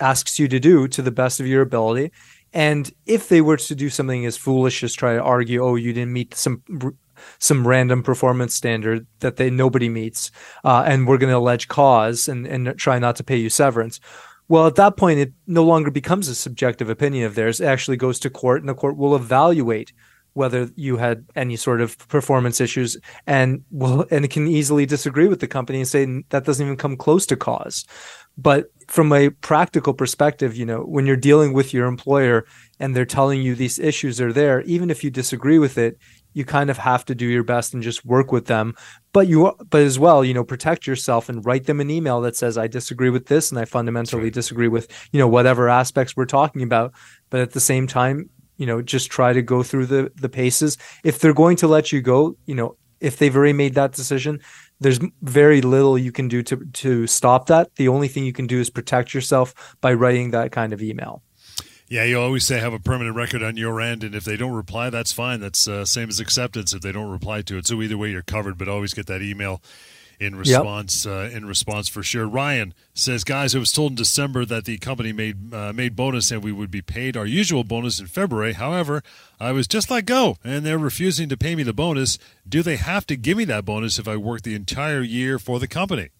asks 0.00 0.38
you 0.38 0.48
to 0.48 0.58
do 0.58 0.88
to 0.88 1.02
the 1.02 1.10
best 1.12 1.38
of 1.38 1.46
your 1.46 1.62
ability 1.62 2.10
and 2.52 2.92
if 3.06 3.28
they 3.28 3.40
were 3.40 3.56
to 3.56 3.74
do 3.74 3.90
something 3.90 4.26
as 4.26 4.36
foolish 4.36 4.82
as 4.82 4.94
try 4.94 5.14
to 5.14 5.22
argue, 5.22 5.62
oh, 5.62 5.76
you 5.76 5.92
didn't 5.92 6.12
meet 6.12 6.34
some 6.34 6.62
some 7.38 7.66
random 7.66 8.02
performance 8.02 8.54
standard 8.54 9.06
that 9.20 9.36
they 9.36 9.50
nobody 9.50 9.88
meets, 9.88 10.30
uh, 10.64 10.82
and 10.86 11.06
we're 11.06 11.18
going 11.18 11.30
to 11.30 11.38
allege 11.38 11.68
cause 11.68 12.28
and 12.28 12.46
and 12.46 12.76
try 12.78 12.98
not 12.98 13.16
to 13.16 13.24
pay 13.24 13.36
you 13.36 13.50
severance. 13.50 14.00
Well, 14.48 14.66
at 14.66 14.74
that 14.76 14.96
point, 14.96 15.20
it 15.20 15.32
no 15.46 15.64
longer 15.64 15.92
becomes 15.92 16.26
a 16.26 16.34
subjective 16.34 16.90
opinion 16.90 17.24
of 17.24 17.36
theirs. 17.36 17.60
It 17.60 17.66
actually 17.66 17.96
goes 17.96 18.18
to 18.20 18.30
court, 18.30 18.60
and 18.60 18.68
the 18.68 18.74
court 18.74 18.96
will 18.96 19.14
evaluate 19.14 19.92
whether 20.32 20.70
you 20.76 20.96
had 20.96 21.26
any 21.36 21.56
sort 21.56 21.80
of 21.80 21.96
performance 22.08 22.60
issues 22.60 22.96
and 23.26 23.64
will 23.70 24.06
and 24.10 24.28
can 24.30 24.46
easily 24.46 24.86
disagree 24.86 25.28
with 25.28 25.40
the 25.40 25.46
company 25.46 25.78
and 25.78 25.88
say 25.88 26.04
that 26.30 26.44
doesn't 26.44 26.64
even 26.64 26.76
come 26.76 26.96
close 26.96 27.26
to 27.26 27.36
cause 27.36 27.84
but 28.36 28.66
from 28.90 29.12
a 29.12 29.30
practical 29.30 29.94
perspective, 29.94 30.56
you 30.56 30.66
know, 30.66 30.80
when 30.80 31.06
you're 31.06 31.16
dealing 31.16 31.52
with 31.52 31.72
your 31.72 31.86
employer 31.86 32.44
and 32.80 32.94
they're 32.94 33.04
telling 33.04 33.40
you 33.40 33.54
these 33.54 33.78
issues 33.78 34.20
are 34.20 34.32
there, 34.32 34.62
even 34.62 34.90
if 34.90 35.04
you 35.04 35.10
disagree 35.10 35.60
with 35.60 35.78
it, 35.78 35.96
you 36.32 36.44
kind 36.44 36.70
of 36.70 36.78
have 36.78 37.04
to 37.04 37.14
do 37.14 37.26
your 37.26 37.42
best 37.42 37.72
and 37.72 37.82
just 37.82 38.04
work 38.04 38.32
with 38.32 38.46
them. 38.46 38.74
But 39.12 39.28
you, 39.28 39.52
but 39.70 39.82
as 39.82 39.98
well, 39.98 40.24
you 40.24 40.34
know, 40.34 40.44
protect 40.44 40.86
yourself 40.86 41.28
and 41.28 41.44
write 41.44 41.66
them 41.66 41.80
an 41.80 41.90
email 41.90 42.20
that 42.22 42.36
says, 42.36 42.58
I 42.58 42.66
disagree 42.66 43.10
with 43.10 43.26
this 43.26 43.50
and 43.50 43.60
I 43.60 43.64
fundamentally 43.64 44.24
right. 44.24 44.32
disagree 44.32 44.68
with, 44.68 44.88
you 45.12 45.18
know, 45.18 45.28
whatever 45.28 45.68
aspects 45.68 46.16
we're 46.16 46.26
talking 46.26 46.62
about. 46.62 46.92
But 47.30 47.40
at 47.40 47.52
the 47.52 47.60
same 47.60 47.86
time, 47.86 48.30
you 48.56 48.66
know, 48.66 48.82
just 48.82 49.10
try 49.10 49.32
to 49.32 49.40
go 49.40 49.62
through 49.62 49.86
the 49.86 50.12
the 50.16 50.28
paces. 50.28 50.76
If 51.02 51.18
they're 51.18 51.32
going 51.32 51.56
to 51.56 51.66
let 51.66 51.92
you 51.92 52.02
go, 52.02 52.36
you 52.44 52.54
know, 52.54 52.76
if 53.00 53.16
they've 53.16 53.34
already 53.34 53.52
made 53.52 53.74
that 53.74 53.92
decision, 53.92 54.40
there's 54.78 55.00
very 55.22 55.60
little 55.60 55.98
you 55.98 56.12
can 56.12 56.28
do 56.28 56.42
to 56.42 56.56
to 56.56 57.06
stop 57.06 57.46
that. 57.46 57.74
The 57.76 57.88
only 57.88 58.08
thing 58.08 58.24
you 58.24 58.32
can 58.32 58.46
do 58.46 58.60
is 58.60 58.70
protect 58.70 59.14
yourself 59.14 59.76
by 59.80 59.94
writing 59.94 60.30
that 60.30 60.52
kind 60.52 60.72
of 60.72 60.82
email. 60.82 61.22
Yeah, 61.88 62.04
you 62.04 62.20
always 62.20 62.46
say 62.46 62.60
have 62.60 62.72
a 62.72 62.78
permanent 62.78 63.16
record 63.16 63.42
on 63.42 63.56
your 63.56 63.80
end, 63.80 64.04
and 64.04 64.14
if 64.14 64.24
they 64.24 64.36
don't 64.36 64.52
reply, 64.52 64.90
that's 64.90 65.12
fine. 65.12 65.40
That's 65.40 65.66
uh, 65.66 65.84
same 65.84 66.08
as 66.08 66.20
acceptance 66.20 66.72
if 66.72 66.82
they 66.82 66.92
don't 66.92 67.10
reply 67.10 67.42
to 67.42 67.58
it. 67.58 67.66
So 67.66 67.82
either 67.82 67.98
way, 67.98 68.10
you're 68.12 68.22
covered. 68.22 68.56
But 68.56 68.68
always 68.68 68.94
get 68.94 69.06
that 69.06 69.22
email 69.22 69.60
in 70.20 70.36
response 70.36 71.06
yep. 71.06 71.14
uh, 71.14 71.36
in 71.36 71.46
response 71.46 71.88
for 71.88 72.02
sure. 72.02 72.28
Ryan 72.28 72.74
says, 72.92 73.24
guys, 73.24 73.54
I 73.56 73.58
was 73.58 73.72
told 73.72 73.92
in 73.92 73.96
December 73.96 74.44
that 74.44 74.66
the 74.66 74.76
company 74.76 75.12
made 75.12 75.52
uh, 75.52 75.72
made 75.72 75.96
bonus 75.96 76.30
and 76.30 76.44
we 76.44 76.52
would 76.52 76.70
be 76.70 76.82
paid 76.82 77.16
our 77.16 77.26
usual 77.26 77.64
bonus 77.64 77.98
in 77.98 78.06
February. 78.06 78.52
However, 78.52 79.02
I 79.40 79.52
was 79.52 79.66
just 79.66 79.90
let 79.90 80.04
go 80.04 80.36
and 80.44 80.64
they're 80.64 80.78
refusing 80.78 81.30
to 81.30 81.36
pay 81.36 81.56
me 81.56 81.62
the 81.62 81.72
bonus. 81.72 82.18
Do 82.46 82.62
they 82.62 82.76
have 82.76 83.06
to 83.06 83.16
give 83.16 83.38
me 83.38 83.44
that 83.46 83.64
bonus 83.64 83.98
if 83.98 84.06
I 84.06 84.16
work 84.16 84.42
the 84.42 84.54
entire 84.54 85.00
year 85.00 85.38
for 85.38 85.58
the 85.58 85.66
company? 85.66 86.10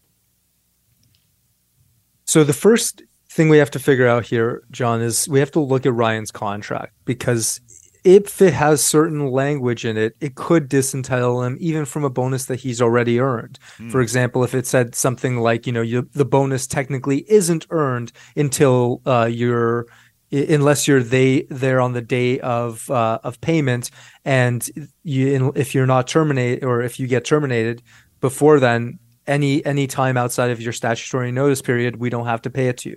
So 2.24 2.42
the 2.42 2.54
first 2.54 3.02
thing 3.28 3.48
we 3.48 3.58
have 3.58 3.70
to 3.72 3.78
figure 3.78 4.08
out 4.08 4.24
here, 4.24 4.62
John, 4.70 5.02
is 5.02 5.28
we 5.28 5.40
have 5.40 5.50
to 5.52 5.60
look 5.60 5.84
at 5.84 5.92
Ryan's 5.92 6.30
contract 6.30 6.94
because 7.04 7.60
if 8.04 8.40
it 8.40 8.54
has 8.54 8.84
certain 8.84 9.30
language 9.30 9.84
in 9.84 9.96
it, 9.96 10.16
it 10.20 10.34
could 10.34 10.68
disentitle 10.68 11.42
him 11.42 11.56
even 11.60 11.84
from 11.84 12.04
a 12.04 12.10
bonus 12.10 12.46
that 12.46 12.60
he's 12.60 12.80
already 12.80 13.20
earned. 13.20 13.58
Mm. 13.78 13.90
For 13.90 14.00
example, 14.00 14.44
if 14.44 14.54
it 14.54 14.66
said 14.66 14.94
something 14.94 15.38
like, 15.38 15.66
you 15.66 15.72
know, 15.72 15.82
you, 15.82 16.08
the 16.12 16.24
bonus 16.24 16.66
technically 16.66 17.30
isn't 17.30 17.66
earned 17.70 18.12
until 18.36 19.02
uh, 19.06 19.28
you're 19.30 19.86
unless 20.32 20.86
you're 20.86 21.02
they 21.02 21.42
there 21.50 21.80
on 21.80 21.92
the 21.92 22.02
day 22.02 22.38
of 22.40 22.88
uh, 22.90 23.18
of 23.24 23.40
payment, 23.40 23.90
and 24.24 24.68
you 25.02 25.52
if 25.56 25.74
you're 25.74 25.86
not 25.86 26.06
terminated 26.06 26.64
or 26.64 26.82
if 26.82 27.00
you 27.00 27.06
get 27.06 27.24
terminated 27.24 27.82
before 28.20 28.60
then, 28.60 28.98
any 29.26 29.64
any 29.66 29.86
time 29.86 30.16
outside 30.16 30.50
of 30.50 30.60
your 30.60 30.72
statutory 30.72 31.32
notice 31.32 31.62
period, 31.62 31.96
we 31.96 32.10
don't 32.10 32.26
have 32.26 32.42
to 32.42 32.50
pay 32.50 32.68
it 32.68 32.78
to 32.78 32.90
you. 32.90 32.96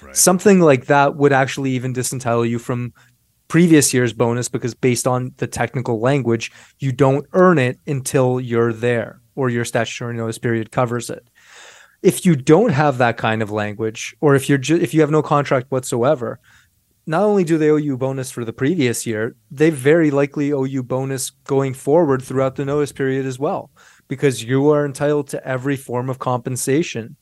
Right. 0.00 0.16
Something 0.16 0.60
like 0.60 0.86
that 0.86 1.16
would 1.16 1.32
actually 1.32 1.72
even 1.72 1.92
disentitle 1.92 2.46
you 2.46 2.58
from 2.58 2.92
previous 3.52 3.92
year's 3.92 4.14
bonus 4.14 4.48
because 4.48 4.74
based 4.74 5.06
on 5.06 5.30
the 5.36 5.46
technical 5.46 6.00
language, 6.00 6.50
you 6.78 6.90
don't 6.90 7.26
earn 7.34 7.58
it 7.58 7.78
until 7.86 8.40
you're 8.40 8.72
there 8.72 9.20
or 9.34 9.50
your 9.50 9.62
statutory 9.62 10.16
notice 10.16 10.38
period 10.38 10.70
covers 10.70 11.10
it. 11.10 11.28
If 12.00 12.24
you 12.24 12.34
don't 12.34 12.70
have 12.70 12.96
that 12.96 13.18
kind 13.18 13.42
of 13.42 13.50
language, 13.50 14.16
or 14.22 14.34
if 14.34 14.48
you're 14.48 14.56
ju- 14.56 14.80
if 14.80 14.94
you 14.94 15.02
have 15.02 15.10
no 15.10 15.20
contract 15.20 15.66
whatsoever, 15.70 16.40
not 17.04 17.24
only 17.24 17.44
do 17.44 17.58
they 17.58 17.68
owe 17.68 17.76
you 17.76 17.98
bonus 17.98 18.30
for 18.30 18.42
the 18.42 18.54
previous 18.54 19.06
year, 19.06 19.36
they 19.50 19.68
very 19.68 20.10
likely 20.10 20.50
owe 20.50 20.64
you 20.64 20.82
bonus 20.82 21.28
going 21.44 21.74
forward 21.74 22.22
throughout 22.22 22.56
the 22.56 22.64
notice 22.64 22.90
period 22.90 23.26
as 23.26 23.38
well, 23.38 23.70
because 24.08 24.42
you 24.42 24.70
are 24.70 24.86
entitled 24.86 25.28
to 25.28 25.46
every 25.46 25.76
form 25.76 26.08
of 26.08 26.18
compensation 26.18 27.16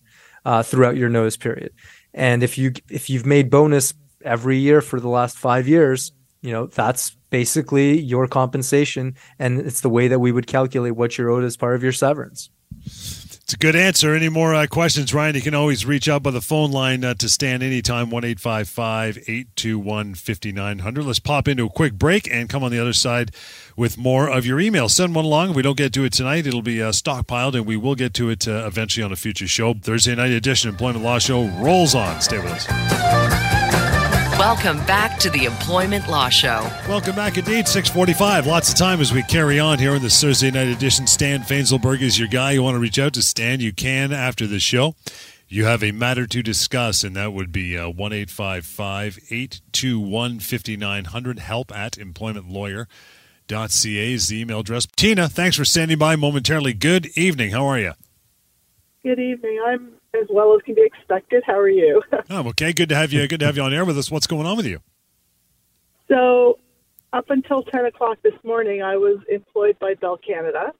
uh, 0.44 0.62
throughout 0.62 0.96
your 0.96 1.08
notice 1.08 1.36
period. 1.36 1.72
And 2.14 2.44
if 2.44 2.56
you 2.56 2.70
if 2.88 3.10
you've 3.10 3.26
made 3.26 3.50
bonus 3.50 3.94
every 4.24 4.58
year 4.58 4.80
for 4.80 5.00
the 5.00 5.08
last 5.08 5.36
five 5.36 5.66
years, 5.66 6.12
you 6.42 6.52
know 6.52 6.66
that's 6.66 7.16
basically 7.30 7.98
your 8.00 8.26
compensation 8.26 9.14
and 9.38 9.60
it's 9.60 9.80
the 9.80 9.88
way 9.88 10.08
that 10.08 10.18
we 10.18 10.32
would 10.32 10.46
calculate 10.46 10.96
what 10.96 11.16
you're 11.16 11.30
owed 11.30 11.44
as 11.44 11.56
part 11.56 11.76
of 11.76 11.82
your 11.82 11.92
severance. 11.92 12.50
It's 12.86 13.54
a 13.54 13.58
good 13.58 13.74
answer. 13.74 14.14
Any 14.14 14.28
more 14.28 14.54
uh, 14.54 14.68
questions 14.68 15.12
ryan? 15.12 15.34
You 15.34 15.40
can 15.40 15.54
always 15.54 15.84
reach 15.84 16.08
out 16.08 16.22
by 16.22 16.30
the 16.30 16.40
phone 16.40 16.70
line 16.70 17.04
uh, 17.04 17.14
to 17.14 17.28
Stan 17.28 17.62
anytime 17.62 18.08
1-855-821-5900 18.10 21.04
let's 21.04 21.18
pop 21.18 21.48
into 21.48 21.66
a 21.66 21.68
quick 21.68 21.94
break 21.94 22.30
and 22.30 22.48
come 22.48 22.62
on 22.62 22.70
the 22.70 22.78
other 22.78 22.92
side 22.92 23.32
with 23.76 23.98
more 23.98 24.30
of 24.30 24.46
your 24.46 24.60
email. 24.60 24.88
Send 24.88 25.16
one 25.16 25.24
along. 25.24 25.50
If 25.50 25.56
we 25.56 25.62
don't 25.62 25.76
get 25.76 25.92
to 25.94 26.04
it 26.04 26.12
tonight 26.12 26.46
it'll 26.46 26.62
be 26.62 26.80
uh, 26.80 26.92
stockpiled 26.92 27.54
and 27.54 27.66
we 27.66 27.76
will 27.76 27.96
get 27.96 28.14
to 28.14 28.30
it 28.30 28.46
uh, 28.46 28.62
eventually 28.66 29.02
on 29.02 29.10
a 29.10 29.16
future 29.16 29.48
show. 29.48 29.74
Thursday 29.74 30.14
night 30.14 30.30
edition 30.30 30.70
employment 30.70 31.04
law 31.04 31.18
show 31.18 31.48
rolls 31.58 31.96
on. 31.96 32.20
Stay 32.20 32.38
with 32.38 32.52
us 32.52 33.49
Welcome 34.40 34.78
back 34.86 35.18
to 35.18 35.28
the 35.28 35.44
Employment 35.44 36.08
Law 36.08 36.30
Show. 36.30 36.66
Welcome 36.88 37.14
back 37.14 37.36
indeed, 37.36 37.68
645. 37.68 38.46
Lots 38.46 38.70
of 38.70 38.76
time 38.78 39.02
as 39.02 39.12
we 39.12 39.22
carry 39.22 39.60
on 39.60 39.78
here 39.78 39.94
in 39.94 40.00
this 40.00 40.18
Thursday 40.18 40.50
night 40.50 40.68
edition. 40.68 41.06
Stan 41.06 41.40
Fainzilberg 41.40 42.00
is 42.00 42.18
your 42.18 42.26
guy. 42.26 42.52
You 42.52 42.62
want 42.62 42.74
to 42.74 42.78
reach 42.78 42.98
out 42.98 43.12
to 43.12 43.22
Stan, 43.22 43.60
you 43.60 43.74
can 43.74 44.14
after 44.14 44.46
the 44.46 44.58
show. 44.58 44.94
You 45.46 45.66
have 45.66 45.84
a 45.84 45.92
matter 45.92 46.26
to 46.26 46.42
discuss, 46.42 47.04
and 47.04 47.14
that 47.16 47.34
would 47.34 47.52
be 47.52 47.76
uh, 47.76 47.90
1 47.90 48.12
821 48.14 50.40
5900. 50.40 51.38
Help 51.38 51.76
at 51.76 51.92
employmentlawyer.ca 51.92 54.12
is 54.14 54.28
the 54.28 54.40
email 54.40 54.60
address. 54.60 54.86
Tina, 54.96 55.28
thanks 55.28 55.58
for 55.58 55.66
standing 55.66 55.98
by 55.98 56.16
momentarily. 56.16 56.72
Good 56.72 57.08
evening. 57.14 57.50
How 57.50 57.66
are 57.66 57.78
you? 57.78 57.92
Good 59.02 59.18
evening. 59.18 59.60
I'm 59.66 59.99
as 60.14 60.26
well 60.28 60.54
as 60.54 60.62
can 60.62 60.74
be 60.74 60.82
expected. 60.82 61.42
How 61.46 61.58
are 61.58 61.68
you? 61.68 62.02
oh, 62.30 62.48
okay. 62.48 62.72
Good 62.72 62.88
to 62.88 62.96
have 62.96 63.12
you. 63.12 63.26
Good 63.28 63.40
to 63.40 63.46
have 63.46 63.56
you 63.56 63.62
on 63.62 63.72
air 63.72 63.84
with 63.84 63.98
us. 63.98 64.10
What's 64.10 64.26
going 64.26 64.46
on 64.46 64.56
with 64.56 64.66
you? 64.66 64.80
So, 66.08 66.58
up 67.12 67.30
until 67.30 67.62
10 67.62 67.86
o'clock 67.86 68.18
this 68.22 68.34
morning, 68.42 68.82
I 68.82 68.96
was 68.96 69.18
employed 69.28 69.78
by 69.78 69.94
Bell 69.94 70.18
Canada. 70.18 70.72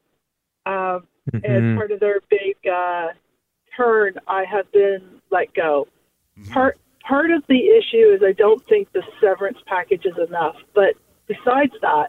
Um, 0.67 1.07
mm-hmm. 1.33 1.45
As 1.45 1.77
part 1.77 1.93
of 1.93 2.01
their 2.01 2.21
big 2.29 2.57
uh, 2.71 3.09
turn, 3.77 4.15
I 4.27 4.45
have 4.45 4.71
been 4.73 5.21
let 5.31 5.55
go. 5.55 5.87
Mm-hmm. 6.39 6.53
Part 6.53 6.79
part 7.07 7.31
of 7.31 7.43
the 7.49 7.59
issue 7.59 8.15
is 8.15 8.23
I 8.23 8.33
don't 8.33 8.65
think 8.69 8.93
the 8.93 9.03
severance 9.21 9.59
package 9.67 10.05
is 10.05 10.17
enough. 10.29 10.57
But 10.75 10.95
besides 11.27 11.73
that, 11.81 12.09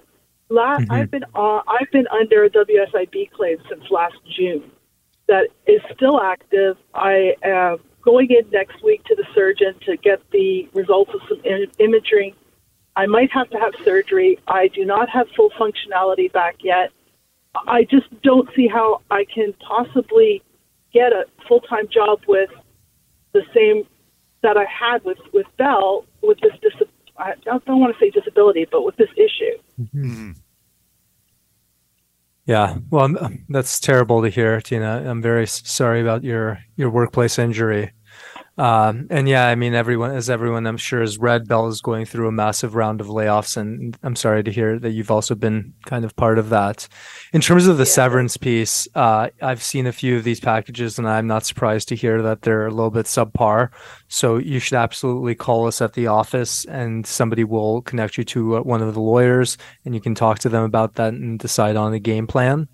la- 0.50 0.78
mm-hmm. 0.78 0.92
I've 0.92 1.12
been 1.12 1.24
uh, 1.34 1.62
I've 1.68 1.92
been 1.92 2.08
under 2.08 2.44
a 2.44 2.50
WSIB 2.50 3.32
claim 3.32 3.58
since 3.70 3.84
last 3.90 4.16
June 4.38 4.72
that 5.32 5.48
is 5.66 5.82
still 5.96 6.20
active. 6.22 6.76
I 6.94 7.36
am 7.42 7.78
going 8.04 8.30
in 8.30 8.50
next 8.52 8.84
week 8.84 9.02
to 9.06 9.16
the 9.16 9.24
surgeon 9.34 9.74
to 9.86 9.96
get 9.96 10.20
the 10.32 10.68
results 10.74 11.12
of 11.14 11.22
some 11.30 11.42
Im- 11.46 11.72
imaging. 11.80 12.36
I 12.98 13.06
might 13.06 13.32
have 13.32 13.50
to 13.52 13.58
have 13.58 13.74
surgery. 13.86 14.38
I 14.50 14.68
do 14.68 14.84
not 14.84 15.10
have 15.10 15.28
full 15.38 15.50
functionality 15.52 16.30
back 16.34 16.58
yet. 16.62 16.92
I 17.56 17.86
just 17.86 18.08
don't 18.22 18.50
see 18.56 18.68
how 18.68 19.02
I 19.10 19.26
can 19.34 19.54
possibly 19.66 20.44
get 20.94 21.14
a 21.14 21.24
full 21.48 21.62
time 21.62 21.88
job 21.88 22.20
with 22.28 22.50
the 23.32 23.44
same 23.56 23.88
that 24.44 24.58
I 24.58 24.66
had 24.66 25.06
with 25.06 25.20
with 25.32 25.48
Bell 25.58 26.06
with 26.22 26.40
this 26.42 26.54
dis- 26.62 26.90
I 27.18 27.36
don't 27.46 27.80
want 27.80 27.96
to 27.96 28.00
say 28.04 28.10
disability, 28.10 28.68
but 28.70 28.84
with 28.84 28.98
this 28.98 29.12
issue. 29.16 29.56
Mm-hmm. 29.80 30.32
Yeah, 32.52 32.80
well, 32.90 33.16
that's 33.48 33.80
terrible 33.80 34.22
to 34.22 34.28
hear, 34.28 34.60
Tina. 34.60 35.10
I'm 35.10 35.22
very 35.22 35.48
sorry 35.48 36.02
about 36.02 36.22
your 36.26 36.60
your 36.76 36.90
workplace 36.90 37.40
injury. 37.40 37.94
Um, 38.58 39.08
and 39.10 39.30
yeah, 39.30 39.48
I 39.48 39.56
mean, 39.56 39.74
everyone, 39.74 40.12
as 40.12 40.30
everyone 40.30 40.68
I'm 40.68 40.78
sure 40.78 41.02
is 41.02 41.18
read, 41.18 41.48
Bell 41.48 41.68
is 41.68 41.82
going 41.82 42.06
through 42.06 42.28
a 42.28 42.34
massive 42.34 42.76
round 42.76 43.00
of 43.00 43.08
layoffs, 43.08 43.56
and 43.56 43.98
I'm 44.04 44.16
sorry 44.16 44.44
to 44.44 44.52
hear 44.52 44.78
that 44.78 44.92
you've 44.92 45.10
also 45.10 45.36
been 45.36 45.74
kind 45.86 46.04
of 46.04 46.16
part 46.16 46.38
of 46.38 46.50
that. 46.50 46.88
In 47.32 47.42
terms 47.42 47.68
of 47.68 47.78
the 47.78 47.86
yeah. 47.86 47.92
severance 47.92 48.38
piece, 48.38 48.88
uh, 48.94 49.30
I've 49.42 49.64
seen 49.64 49.88
a 49.88 49.94
few 49.94 50.18
of 50.18 50.26
these 50.26 50.42
packages, 50.42 51.00
and 51.00 51.08
I'm 51.08 51.28
not 51.28 51.46
surprised 51.46 51.88
to 51.90 51.96
hear 51.96 52.22
that 52.22 52.42
they're 52.42 52.68
a 52.68 52.72
little 52.72 52.92
bit 52.92 53.06
subpar. 53.06 53.70
So 54.10 54.38
you 54.38 54.60
should 54.60 54.78
absolutely 54.78 55.34
call 55.34 55.66
us 55.66 55.82
at 55.82 55.94
the 55.94 56.08
office, 56.08 56.66
and 56.66 57.08
somebody 57.08 57.46
will 57.46 57.82
connect 57.84 58.18
you 58.18 58.26
to 58.26 58.58
uh, 58.58 58.62
one 58.62 58.82
of 58.82 58.94
the 58.94 59.02
lawyers, 59.02 59.58
and 59.86 59.96
you 59.96 60.02
can 60.02 60.14
talk 60.14 60.40
to 60.40 60.50
them 60.50 60.64
about 60.64 60.96
that 60.96 61.14
and 61.14 61.40
decide 61.40 61.78
on 61.78 61.94
a 61.94 62.00
game 62.00 62.28
plan. 62.28 62.68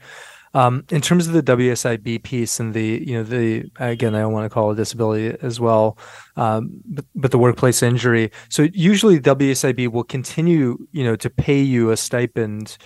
Um, 0.53 0.85
in 0.89 1.01
terms 1.01 1.27
of 1.27 1.33
the 1.33 1.43
WSIB 1.43 2.23
piece 2.23 2.59
and 2.59 2.73
the, 2.73 3.03
you 3.05 3.13
know, 3.15 3.23
the 3.23 3.69
again, 3.79 4.15
I 4.15 4.21
don't 4.21 4.33
want 4.33 4.45
to 4.45 4.49
call 4.49 4.71
it 4.71 4.75
disability 4.75 5.37
as 5.41 5.59
well, 5.59 5.97
um, 6.35 6.81
but, 6.85 7.05
but 7.15 7.31
the 7.31 7.37
workplace 7.37 7.83
injury. 7.83 8.31
So 8.49 8.67
usually 8.73 9.19
WSIB 9.19 9.89
will 9.89 10.03
continue, 10.03 10.77
you 10.91 11.03
know, 11.03 11.15
to 11.17 11.29
pay 11.29 11.61
you 11.61 11.91
a 11.91 11.97
stipend 11.97 12.77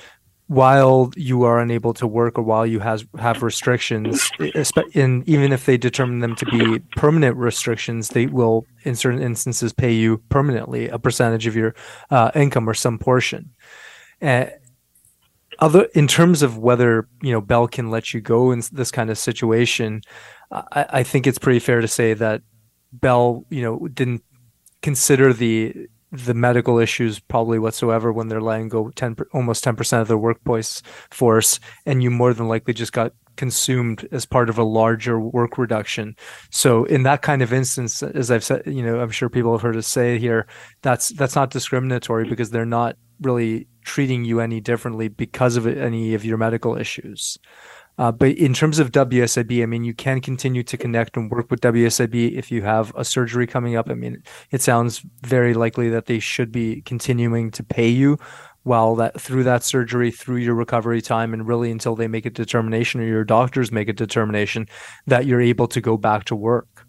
while 0.51 1.09
you 1.15 1.43
are 1.43 1.61
unable 1.61 1.93
to 1.93 2.05
work 2.05 2.37
or 2.37 2.41
while 2.41 2.65
you 2.65 2.81
has 2.81 3.05
have 3.17 3.41
restrictions 3.41 4.29
in 4.93 5.23
even 5.25 5.53
if 5.53 5.65
they 5.65 5.77
determine 5.77 6.19
them 6.19 6.35
to 6.35 6.45
be 6.47 6.77
permanent 6.97 7.37
restrictions 7.37 8.09
they 8.09 8.25
will 8.25 8.65
in 8.83 8.93
certain 8.93 9.21
instances 9.21 9.71
pay 9.71 9.93
you 9.93 10.17
permanently 10.27 10.89
a 10.89 10.99
percentage 10.99 11.47
of 11.47 11.55
your 11.55 11.73
uh, 12.09 12.31
income 12.35 12.69
or 12.69 12.73
some 12.73 12.99
portion 12.99 13.49
uh, 14.21 14.47
other 15.61 15.83
in 15.93 16.07
terms 16.07 16.41
of 16.41 16.57
whether 16.57 17.07
you 17.21 17.31
know 17.31 17.39
Bell 17.39 17.67
can 17.67 17.89
let 17.89 18.13
you 18.13 18.19
go 18.19 18.51
in 18.51 18.61
this 18.71 18.91
kind 18.91 19.09
of 19.09 19.17
situation, 19.17 20.01
I, 20.51 20.85
I 20.89 21.03
think 21.03 21.27
it's 21.27 21.37
pretty 21.37 21.59
fair 21.59 21.79
to 21.79 21.87
say 21.87 22.13
that 22.15 22.41
Bell, 22.91 23.45
you 23.49 23.61
know, 23.61 23.87
didn't 23.87 24.23
consider 24.81 25.31
the 25.31 25.87
the 26.11 26.33
medical 26.33 26.77
issues 26.77 27.19
probably 27.19 27.57
whatsoever 27.57 28.11
when 28.11 28.27
they're 28.27 28.41
letting 28.41 28.67
go 28.67 28.89
10 28.89 29.15
almost 29.33 29.63
10% 29.63 30.01
of 30.01 30.09
their 30.09 30.17
workforce 30.17 30.81
force 31.09 31.57
and 31.85 32.03
you 32.03 32.11
more 32.11 32.33
than 32.33 32.49
likely 32.49 32.73
just 32.73 32.91
got 32.91 33.13
consumed 33.43 34.07
as 34.11 34.23
part 34.25 34.49
of 34.49 34.57
a 34.57 34.63
larger 34.79 35.19
work 35.19 35.57
reduction 35.57 36.15
so 36.51 36.85
in 36.95 37.01
that 37.03 37.21
kind 37.21 37.41
of 37.41 37.51
instance 37.51 38.03
as 38.03 38.29
i've 38.29 38.43
said 38.43 38.61
you 38.65 38.83
know 38.85 38.99
i'm 39.01 39.09
sure 39.09 39.29
people 39.29 39.51
have 39.51 39.65
heard 39.67 39.79
us 39.83 39.87
say 39.87 40.19
here 40.19 40.45
that's 40.83 41.09
that's 41.19 41.35
not 41.35 41.49
discriminatory 41.49 42.25
because 42.29 42.51
they're 42.51 42.75
not 42.81 42.95
really 43.21 43.67
treating 43.83 44.25
you 44.25 44.39
any 44.39 44.59
differently 44.59 45.07
because 45.07 45.55
of 45.55 45.65
any 45.65 46.13
of 46.13 46.25
your 46.25 46.37
medical 46.37 46.75
issues. 46.77 47.37
Uh, 47.97 48.11
but 48.11 48.31
in 48.31 48.53
terms 48.53 48.79
of 48.79 48.91
WSIB, 48.91 49.61
I 49.61 49.65
mean, 49.65 49.83
you 49.83 49.93
can 49.93 50.21
continue 50.21 50.63
to 50.63 50.77
connect 50.77 51.17
and 51.17 51.29
work 51.29 51.51
with 51.51 51.61
WSIB 51.61 52.37
if 52.37 52.49
you 52.51 52.63
have 52.63 52.93
a 52.95 53.03
surgery 53.03 53.45
coming 53.45 53.75
up. 53.75 53.89
I 53.89 53.95
mean, 53.95 54.23
it 54.49 54.61
sounds 54.61 55.05
very 55.21 55.53
likely 55.53 55.89
that 55.89 56.05
they 56.05 56.19
should 56.19 56.51
be 56.51 56.81
continuing 56.81 57.51
to 57.51 57.63
pay 57.63 57.89
you 57.89 58.17
while 58.63 58.95
that 58.95 59.19
through 59.19 59.43
that 59.43 59.63
surgery, 59.63 60.11
through 60.11 60.37
your 60.37 60.55
recovery 60.55 61.01
time, 61.01 61.33
and 61.33 61.47
really 61.47 61.71
until 61.71 61.95
they 61.95 62.07
make 62.07 62.25
a 62.25 62.29
determination 62.29 63.01
or 63.01 63.05
your 63.05 63.23
doctors 63.23 63.71
make 63.71 63.89
a 63.89 63.93
determination 63.93 64.67
that 65.07 65.25
you're 65.25 65.41
able 65.41 65.67
to 65.67 65.81
go 65.81 65.97
back 65.97 66.25
to 66.25 66.35
work. 66.35 66.85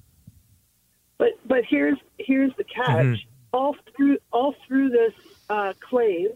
But 1.19 1.31
but 1.47 1.65
here's 1.69 1.99
here's 2.19 2.53
the 2.57 2.65
catch. 2.65 2.87
Mm-hmm. 2.89 3.29
All 3.53 3.77
through 3.97 4.19
all 4.33 4.55
through 4.67 4.91
this 4.91 5.13
uh, 5.51 5.73
claim, 5.81 6.29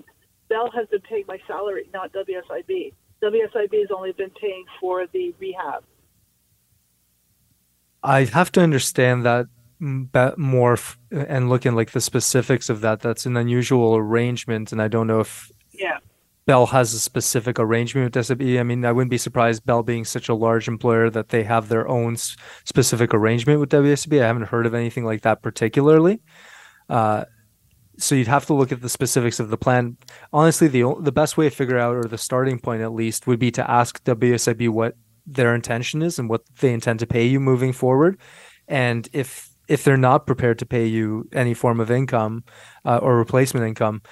Bell 0.48 0.70
has 0.74 0.86
been 0.88 1.00
paying 1.00 1.24
my 1.26 1.38
salary, 1.46 1.88
not 1.92 2.12
WSIB. 2.12 2.92
WSIB 3.22 3.80
has 3.80 3.90
only 3.94 4.12
been 4.12 4.30
paying 4.30 4.64
for 4.80 5.06
the 5.06 5.34
rehab. 5.38 5.82
I 8.02 8.24
have 8.24 8.52
to 8.52 8.60
understand 8.60 9.24
that 9.24 9.46
more 9.78 10.74
f- 10.74 10.98
and 11.10 11.48
looking 11.48 11.74
like 11.74 11.92
the 11.92 12.00
specifics 12.00 12.68
of 12.68 12.80
that. 12.80 13.00
That's 13.00 13.26
an 13.26 13.36
unusual 13.36 13.96
arrangement, 13.96 14.72
and 14.72 14.80
I 14.80 14.88
don't 14.88 15.06
know 15.06 15.20
if 15.20 15.50
yeah. 15.72 15.98
Bell 16.46 16.66
has 16.66 16.94
a 16.94 16.98
specific 16.98 17.58
arrangement 17.58 18.14
with 18.14 18.24
WSIB. 18.24 18.60
I 18.60 18.62
mean, 18.62 18.84
I 18.84 18.92
wouldn't 18.92 19.10
be 19.10 19.18
surprised 19.18 19.66
Bell 19.66 19.82
being 19.82 20.04
such 20.04 20.28
a 20.28 20.34
large 20.34 20.68
employer 20.68 21.10
that 21.10 21.28
they 21.28 21.42
have 21.42 21.68
their 21.68 21.88
own 21.88 22.14
s- 22.14 22.36
specific 22.64 23.12
arrangement 23.12 23.60
with 23.60 23.70
WSIB. 23.70 24.22
I 24.22 24.26
haven't 24.26 24.44
heard 24.44 24.66
of 24.66 24.74
anything 24.74 25.04
like 25.04 25.22
that 25.22 25.42
particularly. 25.42 26.22
Uh, 26.88 27.24
so 27.98 28.14
you'd 28.14 28.28
have 28.28 28.46
to 28.46 28.54
look 28.54 28.72
at 28.72 28.82
the 28.82 28.88
specifics 28.88 29.40
of 29.40 29.48
the 29.48 29.56
plan. 29.56 29.96
Honestly, 30.32 30.68
the 30.68 30.94
the 31.00 31.12
best 31.12 31.36
way 31.36 31.48
to 31.48 31.54
figure 31.54 31.78
out, 31.78 31.96
or 31.96 32.04
the 32.04 32.18
starting 32.18 32.58
point 32.58 32.82
at 32.82 32.92
least, 32.92 33.26
would 33.26 33.38
be 33.38 33.50
to 33.52 33.70
ask 33.70 34.02
WSIB 34.04 34.68
what 34.68 34.94
their 35.26 35.54
intention 35.54 36.02
is 36.02 36.18
and 36.18 36.28
what 36.28 36.42
they 36.60 36.72
intend 36.72 37.00
to 37.00 37.06
pay 37.06 37.26
you 37.26 37.40
moving 37.40 37.72
forward. 37.72 38.18
And 38.68 39.08
if 39.12 39.50
if 39.68 39.84
they're 39.84 39.96
not 39.96 40.26
prepared 40.26 40.58
to 40.60 40.66
pay 40.66 40.86
you 40.86 41.28
any 41.32 41.54
form 41.54 41.80
of 41.80 41.90
income 41.90 42.44
uh, 42.84 42.98
or 42.98 43.16
replacement 43.16 43.66
income, 43.66 44.02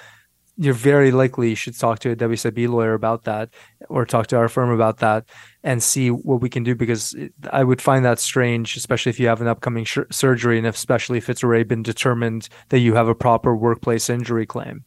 you're 0.57 0.73
very 0.73 1.11
likely 1.11 1.49
you 1.49 1.55
should 1.55 1.77
talk 1.77 1.99
to 1.99 2.11
a 2.11 2.15
WCB 2.15 2.69
lawyer 2.69 2.93
about 2.93 3.25
that 3.25 3.49
or 3.89 4.05
talk 4.05 4.27
to 4.27 4.37
our 4.37 4.47
firm 4.47 4.69
about 4.69 4.99
that 4.99 5.25
and 5.63 5.83
see 5.83 6.09
what 6.09 6.39
we 6.39 6.49
can 6.49 6.63
do 6.63 6.75
because 6.75 7.13
I 7.51 7.63
would 7.63 7.81
find 7.81 8.05
that 8.05 8.19
strange, 8.19 8.77
especially 8.77 9.09
if 9.09 9.19
you 9.19 9.27
have 9.27 9.41
an 9.41 9.47
upcoming 9.47 9.83
sh- 9.83 9.99
surgery 10.11 10.57
and 10.57 10.65
especially 10.65 11.17
if 11.17 11.29
it's 11.29 11.43
already 11.43 11.65
been 11.65 11.83
determined 11.83 12.47
that 12.69 12.79
you 12.79 12.95
have 12.95 13.09
a 13.09 13.15
proper 13.15 13.55
workplace 13.55 14.09
injury 14.09 14.45
claim. 14.45 14.85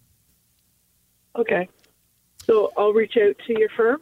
Okay. 1.37 1.69
So 2.45 2.73
I'll 2.79 2.95
reach 2.95 3.19
out 3.19 3.37
to 3.47 3.59
your 3.59 3.69
firm 3.77 4.01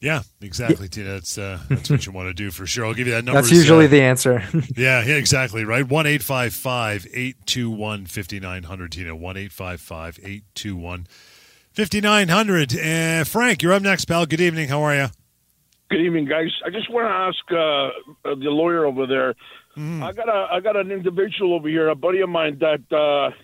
yeah, 0.00 0.22
exactly, 0.40 0.86
yeah. 0.86 0.90
Tina. 0.90 1.08
That's 1.10 1.38
uh, 1.38 1.58
that's 1.68 1.90
what 1.90 2.06
you 2.06 2.12
want 2.12 2.28
to 2.28 2.34
do 2.34 2.50
for 2.50 2.66
sure. 2.66 2.86
I'll 2.86 2.94
give 2.94 3.06
you 3.06 3.14
that 3.14 3.24
number. 3.24 3.40
That's 3.40 3.52
usually 3.52 3.86
uh, 3.86 3.88
the 3.88 4.02
answer. 4.02 4.42
yeah, 4.76 5.04
yeah, 5.04 5.16
exactly. 5.16 5.64
Right. 5.64 5.86
One 5.86 6.06
eight 6.06 6.22
five 6.22 6.54
five 6.54 7.06
eight 7.12 7.36
two 7.46 7.70
one 7.70 8.06
fifty 8.06 8.38
nine 8.38 8.64
hundred. 8.64 8.92
Tina. 8.92 9.16
One 9.16 9.36
eight 9.36 9.52
five 9.52 9.80
five 9.80 10.18
eight 10.22 10.44
two 10.54 10.76
one 10.76 11.06
fifty 11.72 12.00
nine 12.00 12.28
hundred. 12.28 12.78
Uh, 12.78 13.24
Frank, 13.24 13.62
you're 13.62 13.72
up 13.72 13.82
next, 13.82 14.04
pal. 14.04 14.26
Good 14.26 14.40
evening. 14.40 14.68
How 14.68 14.82
are 14.82 14.94
you? 14.94 15.06
Good 15.90 16.00
evening, 16.00 16.26
guys. 16.26 16.50
I 16.64 16.70
just 16.70 16.90
want 16.90 17.06
to 17.06 17.10
ask 17.10 17.50
uh, 17.50 18.34
the 18.36 18.50
lawyer 18.50 18.84
over 18.84 19.06
there. 19.06 19.34
Mm. 19.76 20.02
I 20.02 20.12
got 20.12 20.28
a 20.28 20.48
I 20.52 20.60
got 20.60 20.76
an 20.76 20.90
individual 20.90 21.54
over 21.54 21.68
here, 21.68 21.88
a 21.88 21.94
buddy 21.94 22.20
of 22.20 22.28
mine 22.28 22.58
that 22.60 22.92
uh, 22.92 23.34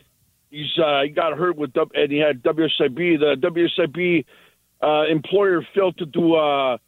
he's 0.51 0.71
uh, 0.79 1.03
he 1.03 1.09
got 1.09 1.37
hurt 1.37 1.57
with 1.57 1.73
and 1.95 2.13
he 2.13 2.19
had 2.19 2.43
WSIB. 2.43 3.19
The 3.19 3.37
WSIB 3.41 4.25
uh, 4.83 5.05
employer 5.11 5.67
failed 5.75 5.99
to 5.99 6.07
do 6.07 6.35
uh, 6.35 6.79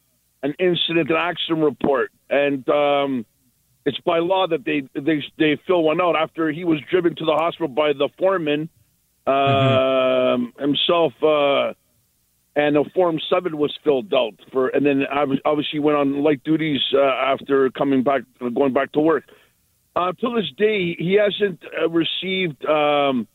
an 0.43 0.53
incident, 0.59 1.09
and 1.09 1.17
accident 1.17 1.63
report, 1.63 2.11
and 2.29 2.67
um, 2.69 3.25
it's 3.85 3.99
by 3.99 4.19
law 4.19 4.47
that 4.47 4.65
they 4.65 4.81
they 4.93 5.23
they 5.37 5.59
fill 5.65 5.83
one 5.83 6.01
out 6.01 6.15
after 6.15 6.51
he 6.51 6.63
was 6.63 6.79
driven 6.91 7.15
to 7.15 7.25
the 7.25 7.33
hospital 7.33 7.67
by 7.67 7.93
the 7.93 8.09
foreman 8.17 8.69
uh, 9.25 9.31
mm-hmm. 9.31 10.61
himself. 10.61 11.13
Uh, 11.23 11.73
and 12.57 12.75
a 12.75 12.83
form 12.95 13.19
seven 13.29 13.55
was 13.55 13.71
filled 13.83 14.11
out 14.15 14.33
for, 14.51 14.69
and 14.69 14.83
then 14.83 15.03
obviously 15.45 15.77
went 15.77 15.95
on 15.95 16.23
light 16.23 16.43
duties 16.43 16.81
uh, 16.91 16.99
after 16.99 17.69
coming 17.69 18.01
back, 18.01 18.23
going 18.39 18.73
back 18.73 18.91
to 18.93 18.99
work. 18.99 19.25
Uh, 19.95 20.11
till 20.19 20.33
this 20.33 20.51
day, 20.57 20.95
he 20.97 21.19
hasn't 21.21 21.63
uh, 21.79 21.87
received 21.87 22.65
um, 22.65 23.27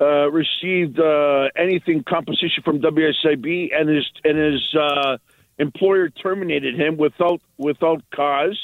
uh, 0.00 0.30
received 0.30 0.98
uh, 1.00 1.48
anything 1.56 2.04
compensation 2.04 2.62
from 2.62 2.80
WSIB, 2.80 3.70
and 3.74 3.88
his 3.88 4.10
and 4.24 4.38
his 4.38 4.74
uh, 4.74 5.18
employer 5.58 6.08
terminated 6.08 6.78
him 6.78 6.96
without 6.96 7.40
without 7.56 8.02
cause. 8.14 8.58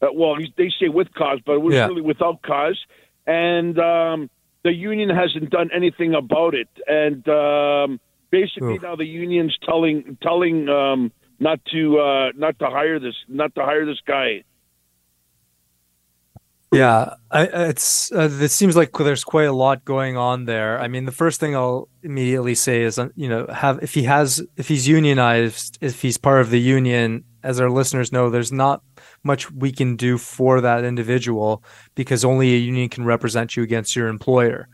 well, 0.00 0.36
they 0.56 0.70
say 0.80 0.88
with 0.88 1.12
cause, 1.14 1.40
but 1.44 1.54
it 1.54 1.62
was 1.62 1.74
yeah. 1.74 1.86
really 1.86 2.02
without 2.02 2.42
cause, 2.42 2.78
and 3.26 3.78
um, 3.78 4.30
the 4.62 4.72
union 4.72 5.08
hasn't 5.10 5.50
done 5.50 5.70
anything 5.74 6.14
about 6.14 6.54
it, 6.54 6.68
and. 6.86 7.28
Um, 7.28 8.00
basically 8.34 8.74
Oof. 8.74 8.82
now 8.82 8.96
the 8.96 9.06
union's 9.06 9.56
telling 9.64 10.18
telling 10.20 10.68
um, 10.68 11.12
not 11.38 11.60
to 11.66 11.98
uh, 12.00 12.32
not 12.34 12.58
to 12.58 12.66
hire 12.66 12.98
this 12.98 13.14
not 13.28 13.54
to 13.54 13.62
hire 13.62 13.86
this 13.86 14.00
guy. 14.04 14.42
Yeah, 16.74 17.14
I, 17.30 17.42
it's 17.44 18.12
uh, 18.12 18.28
it 18.40 18.50
seems 18.50 18.76
like 18.76 18.92
there's 18.92 19.24
quite 19.24 19.46
a 19.46 19.52
lot 19.52 19.84
going 19.84 20.16
on 20.16 20.44
there. 20.44 20.80
I 20.80 20.88
mean, 20.88 21.04
the 21.04 21.12
first 21.12 21.40
thing 21.40 21.54
I'll 21.54 21.88
immediately 22.02 22.54
say 22.54 22.82
is, 22.82 22.98
uh, 22.98 23.08
you 23.14 23.28
know, 23.28 23.46
have 23.46 23.82
if 23.82 23.94
he 23.94 24.04
has 24.04 24.42
if 24.56 24.68
he's 24.68 24.86
unionized, 24.86 25.78
if 25.80 26.02
he's 26.02 26.18
part 26.18 26.40
of 26.40 26.50
the 26.50 26.60
union, 26.60 27.24
as 27.42 27.60
our 27.60 27.70
listeners 27.70 28.12
know, 28.12 28.30
there's 28.30 28.52
not 28.52 28.82
much 29.22 29.50
we 29.50 29.72
can 29.72 29.96
do 29.96 30.18
for 30.18 30.60
that 30.60 30.84
individual 30.84 31.62
because 31.94 32.24
only 32.24 32.54
a 32.54 32.58
union 32.58 32.88
can 32.88 33.04
represent 33.04 33.56
you 33.56 33.62
against 33.62 33.94
your 33.94 34.08
employer. 34.08 34.68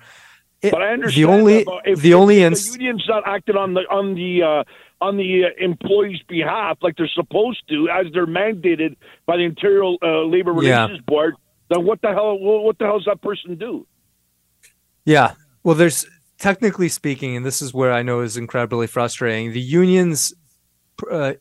It, 0.62 0.72
but 0.72 0.82
I 0.82 0.92
understand 0.92 1.28
the 1.28 1.32
only 1.32 1.54
if, 1.56 2.02
the 2.02 2.08
if 2.08 2.14
only 2.14 2.42
ins- 2.42 2.72
the 2.72 2.82
union's 2.82 3.06
not 3.08 3.22
acting 3.26 3.56
on 3.56 3.74
the 3.74 3.80
on 3.90 4.14
the 4.14 4.42
uh, 4.42 4.64
on 5.00 5.16
the 5.16 5.44
uh, 5.44 5.48
employee's 5.58 6.20
behalf 6.28 6.78
like 6.82 6.96
they're 6.96 7.08
supposed 7.14 7.62
to, 7.70 7.88
as 7.88 8.06
they're 8.12 8.26
mandated 8.26 8.96
by 9.26 9.36
the 9.36 9.44
Ontario 9.44 9.96
uh, 10.02 10.24
Labor 10.24 10.52
Relations 10.52 10.98
yeah. 10.98 11.04
Board, 11.06 11.34
then 11.70 11.86
what 11.86 12.02
the 12.02 12.08
hell? 12.08 12.38
What 12.38 12.78
the 12.78 12.84
hell 12.84 12.98
does 12.98 13.06
that 13.06 13.22
person 13.22 13.56
do? 13.56 13.86
Yeah, 15.04 15.34
well, 15.62 15.74
there's 15.74 16.04
technically 16.38 16.88
speaking, 16.88 17.36
and 17.36 17.46
this 17.46 17.62
is 17.62 17.72
where 17.72 17.92
I 17.92 18.02
know 18.02 18.20
is 18.20 18.36
incredibly 18.36 18.86
frustrating. 18.86 19.52
The 19.52 19.60
unions 19.60 20.34
uh, 21.10 21.34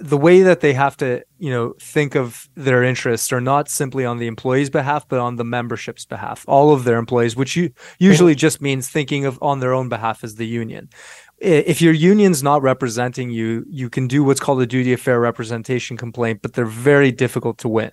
the 0.00 0.16
way 0.16 0.42
that 0.42 0.60
they 0.60 0.72
have 0.72 0.96
to 0.96 1.22
you 1.38 1.50
know 1.50 1.74
think 1.80 2.16
of 2.16 2.48
their 2.56 2.82
interests 2.82 3.32
are 3.32 3.40
not 3.40 3.68
simply 3.68 4.04
on 4.04 4.18
the 4.18 4.26
employees 4.26 4.70
behalf 4.70 5.06
but 5.08 5.20
on 5.20 5.36
the 5.36 5.44
membership's 5.44 6.04
behalf 6.04 6.44
all 6.48 6.72
of 6.72 6.84
their 6.84 6.98
employees 6.98 7.36
which 7.36 7.56
usually 7.98 8.34
just 8.34 8.60
means 8.60 8.88
thinking 8.88 9.24
of 9.24 9.38
on 9.40 9.60
their 9.60 9.72
own 9.72 9.88
behalf 9.88 10.24
as 10.24 10.34
the 10.36 10.46
union 10.46 10.88
if 11.38 11.82
your 11.82 11.92
union's 11.92 12.42
not 12.42 12.62
representing 12.62 13.30
you 13.30 13.64
you 13.68 13.90
can 13.90 14.08
do 14.08 14.24
what's 14.24 14.40
called 14.40 14.60
a 14.62 14.66
duty 14.66 14.92
of 14.94 15.00
fair 15.00 15.20
representation 15.20 15.96
complaint 15.96 16.40
but 16.40 16.54
they're 16.54 16.64
very 16.64 17.12
difficult 17.12 17.58
to 17.58 17.68
win 17.68 17.90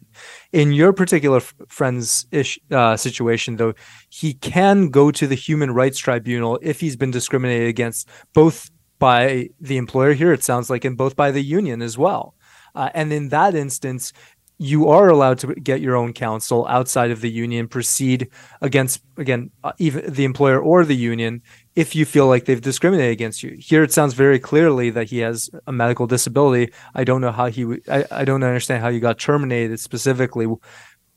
in 0.53 0.71
your 0.71 0.93
particular 0.93 1.41
friend's 1.67 2.25
ish, 2.31 2.57
uh, 2.71 2.95
situation 2.95 3.57
though 3.57 3.73
he 4.09 4.33
can 4.35 4.87
go 4.89 5.11
to 5.11 5.27
the 5.27 5.35
human 5.35 5.71
rights 5.71 5.99
tribunal 5.99 6.57
if 6.61 6.79
he's 6.79 6.95
been 6.95 7.11
discriminated 7.11 7.67
against 7.67 8.07
both 8.33 8.71
by 9.03 9.49
the 9.59 9.75
employer 9.75 10.13
here, 10.13 10.31
it 10.31 10.45
sounds 10.45 10.69
like, 10.69 10.85
and 10.85 10.95
both 10.95 11.17
by 11.17 11.29
the 11.29 11.43
union 11.43 11.81
as 11.81 11.97
well. 11.97 12.35
Uh, 12.73 12.89
and 12.93 13.11
in 13.11 13.27
that 13.27 13.53
instance, 13.53 14.13
you 14.59 14.87
are 14.87 15.09
allowed 15.09 15.39
to 15.39 15.53
get 15.55 15.81
your 15.81 15.97
own 15.97 16.13
counsel 16.13 16.65
outside 16.69 17.11
of 17.11 17.19
the 17.19 17.29
union, 17.29 17.67
proceed 17.67 18.29
against, 18.61 19.03
again, 19.17 19.51
uh, 19.65 19.73
even 19.77 20.13
the 20.13 20.23
employer 20.23 20.57
or 20.61 20.85
the 20.85 20.95
union 20.95 21.41
if 21.75 21.95
you 21.95 22.05
feel 22.05 22.27
like 22.27 22.45
they've 22.45 22.61
discriminated 22.61 23.11
against 23.11 23.41
you. 23.41 23.57
Here 23.59 23.83
it 23.83 23.91
sounds 23.91 24.13
very 24.13 24.39
clearly 24.39 24.89
that 24.91 25.09
he 25.09 25.19
has 25.19 25.49
a 25.65 25.71
medical 25.71 26.05
disability. 26.05 26.71
I 26.93 27.03
don't 27.03 27.21
know 27.21 27.31
how 27.31 27.47
he, 27.47 27.65
I, 27.89 28.05
I 28.11 28.25
don't 28.25 28.43
understand 28.43 28.81
how 28.81 28.89
you 28.89 28.99
got 28.99 29.17
terminated 29.17 29.79
specifically 29.79 30.47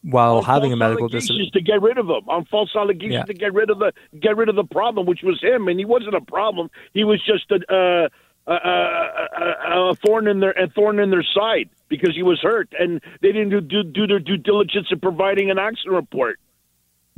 while 0.02 0.36
on 0.36 0.44
having 0.44 0.72
a 0.72 0.76
medical 0.76 1.08
disability 1.08 1.50
to 1.50 1.60
get 1.60 1.82
rid 1.82 1.98
of 1.98 2.06
him 2.06 2.28
on 2.28 2.45
false 2.47 2.71
allegations 2.76 3.12
yeah. 3.12 3.23
to 3.25 3.34
get 3.34 3.52
rid 3.52 3.71
of 3.71 3.78
the 3.78 3.92
get 4.21 4.36
rid 4.36 4.49
of 4.49 4.56
the 4.56 4.64
problem, 4.64 5.06
which 5.06 5.21
was 5.23 5.40
him, 5.42 5.69
and 5.69 5.78
he 5.78 5.84
wasn't 5.84 6.14
a 6.14 6.21
problem. 6.21 6.71
He 6.95 7.04
was 7.04 7.21
just 7.25 7.50
a, 7.50 7.56
uh, 7.73 8.08
a, 8.47 8.52
a, 8.52 9.90
a 9.90 9.95
thorn 9.97 10.28
in 10.28 10.40
their 10.40 10.52
a 10.52 10.69
thorn 10.69 11.00
in 11.00 11.10
their 11.10 11.25
side 11.25 11.69
because 11.88 12.14
he 12.14 12.23
was 12.23 12.40
hurt, 12.40 12.73
and 12.78 13.00
they 13.21 13.32
didn't 13.32 13.50
do, 13.50 13.60
do, 13.60 13.82
do 13.82 14.06
their 14.06 14.21
due 14.21 14.36
diligence 14.36 14.88
in 14.90 15.00
providing 15.00 15.50
an 15.50 15.58
accident 15.58 15.95
report. 15.95 16.38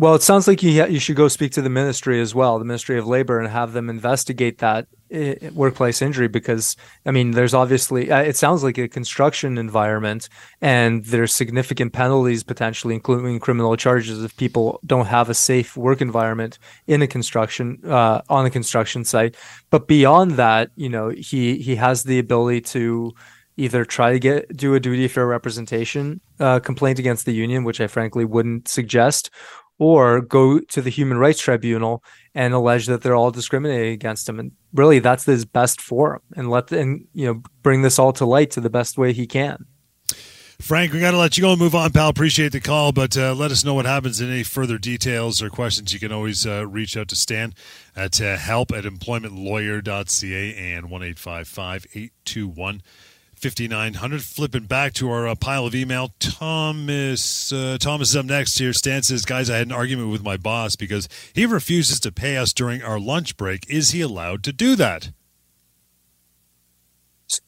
Well, 0.00 0.14
it 0.14 0.22
sounds 0.22 0.46
like 0.46 0.62
you 0.62 0.86
you 0.86 1.00
should 1.00 1.16
go 1.16 1.26
speak 1.26 1.50
to 1.52 1.62
the 1.62 1.68
ministry 1.68 2.20
as 2.20 2.32
well, 2.32 2.60
the 2.60 2.64
Ministry 2.64 2.98
of 2.98 3.06
Labor, 3.08 3.40
and 3.40 3.48
have 3.48 3.72
them 3.72 3.90
investigate 3.90 4.58
that 4.58 4.86
eh, 5.10 5.50
workplace 5.52 6.00
injury 6.00 6.28
because 6.28 6.76
I 7.04 7.10
mean, 7.10 7.32
there's 7.32 7.52
obviously 7.52 8.08
uh, 8.08 8.20
it 8.22 8.36
sounds 8.36 8.62
like 8.62 8.78
a 8.78 8.86
construction 8.86 9.58
environment, 9.58 10.28
and 10.60 11.04
there's 11.04 11.34
significant 11.34 11.92
penalties 11.92 12.44
potentially, 12.44 12.94
including 12.94 13.40
criminal 13.40 13.76
charges, 13.76 14.22
if 14.22 14.36
people 14.36 14.78
don't 14.86 15.06
have 15.06 15.28
a 15.30 15.34
safe 15.34 15.76
work 15.76 16.00
environment 16.00 16.60
in 16.86 17.02
a 17.02 17.08
construction 17.08 17.80
uh, 17.84 18.22
on 18.28 18.46
a 18.46 18.50
construction 18.50 19.04
site. 19.04 19.34
But 19.70 19.88
beyond 19.88 20.32
that, 20.32 20.70
you 20.76 20.88
know, 20.88 21.08
he 21.08 21.58
he 21.58 21.74
has 21.74 22.04
the 22.04 22.20
ability 22.20 22.60
to 22.60 23.14
either 23.56 23.84
try 23.84 24.12
to 24.12 24.18
get 24.20 24.56
do 24.56 24.74
a 24.74 24.80
duty 24.80 25.08
fair 25.08 25.26
representation 25.26 26.20
uh, 26.38 26.60
complaint 26.60 26.98
against 26.98 27.26
the 27.26 27.32
union, 27.32 27.64
which 27.64 27.80
I 27.80 27.88
frankly 27.88 28.24
wouldn't 28.24 28.68
suggest, 28.68 29.30
or 29.78 30.20
go 30.20 30.58
to 30.58 30.82
the 30.82 30.90
human 30.90 31.18
rights 31.18 31.40
tribunal 31.40 32.02
and 32.34 32.52
allege 32.54 32.86
that 32.86 33.02
they're 33.02 33.14
all 33.14 33.30
discriminating 33.30 33.92
against 33.92 34.28
him 34.28 34.38
and 34.38 34.52
really 34.72 34.98
that's 34.98 35.24
his 35.24 35.44
best 35.44 35.80
forum 35.80 36.20
and 36.36 36.50
let 36.50 36.70
and 36.72 37.06
you 37.14 37.26
know 37.26 37.42
bring 37.62 37.82
this 37.82 37.98
all 37.98 38.12
to 38.12 38.24
light 38.24 38.50
to 38.50 38.60
the 38.60 38.70
best 38.70 38.98
way 38.98 39.12
he 39.12 39.26
can 39.26 39.64
Frank, 40.60 40.92
we 40.92 40.98
got 40.98 41.12
to 41.12 41.16
let 41.18 41.38
you 41.38 41.42
go 41.42 41.52
and 41.52 41.60
move 41.60 41.76
on, 41.76 41.92
pal. 41.92 42.08
Appreciate 42.08 42.50
the 42.50 42.60
call, 42.60 42.90
but 42.90 43.16
uh, 43.16 43.32
let 43.32 43.52
us 43.52 43.64
know 43.64 43.74
what 43.74 43.86
happens 43.86 44.20
in 44.20 44.28
any 44.28 44.42
further 44.42 44.76
details 44.76 45.40
or 45.40 45.50
questions. 45.50 45.94
You 45.94 46.00
can 46.00 46.10
always 46.10 46.44
uh, 46.44 46.66
reach 46.66 46.96
out 46.96 47.06
to 47.08 47.16
Stan 47.16 47.54
at 47.94 48.20
uh, 48.20 48.36
help 48.36 48.72
at 48.72 48.82
employmentlawyer.ca 48.82 50.54
and 50.56 50.90
1 50.90 51.02
821 51.04 52.82
5900. 53.38 54.22
Flipping 54.22 54.64
back 54.64 54.92
to 54.94 55.10
our 55.10 55.26
uh, 55.28 55.34
pile 55.34 55.66
of 55.66 55.74
email. 55.74 56.12
Thomas 56.18 57.52
uh, 57.52 57.78
Thomas 57.80 58.10
is 58.10 58.16
up 58.16 58.26
next 58.26 58.58
here. 58.58 58.72
Stan 58.72 59.02
says, 59.02 59.24
Guys, 59.24 59.48
I 59.48 59.58
had 59.58 59.66
an 59.66 59.72
argument 59.72 60.10
with 60.10 60.22
my 60.22 60.36
boss 60.36 60.76
because 60.76 61.08
he 61.32 61.46
refuses 61.46 62.00
to 62.00 62.12
pay 62.12 62.36
us 62.36 62.52
during 62.52 62.82
our 62.82 62.98
lunch 62.98 63.36
break. 63.36 63.68
Is 63.68 63.90
he 63.90 64.00
allowed 64.00 64.42
to 64.44 64.52
do 64.52 64.76
that? 64.76 65.10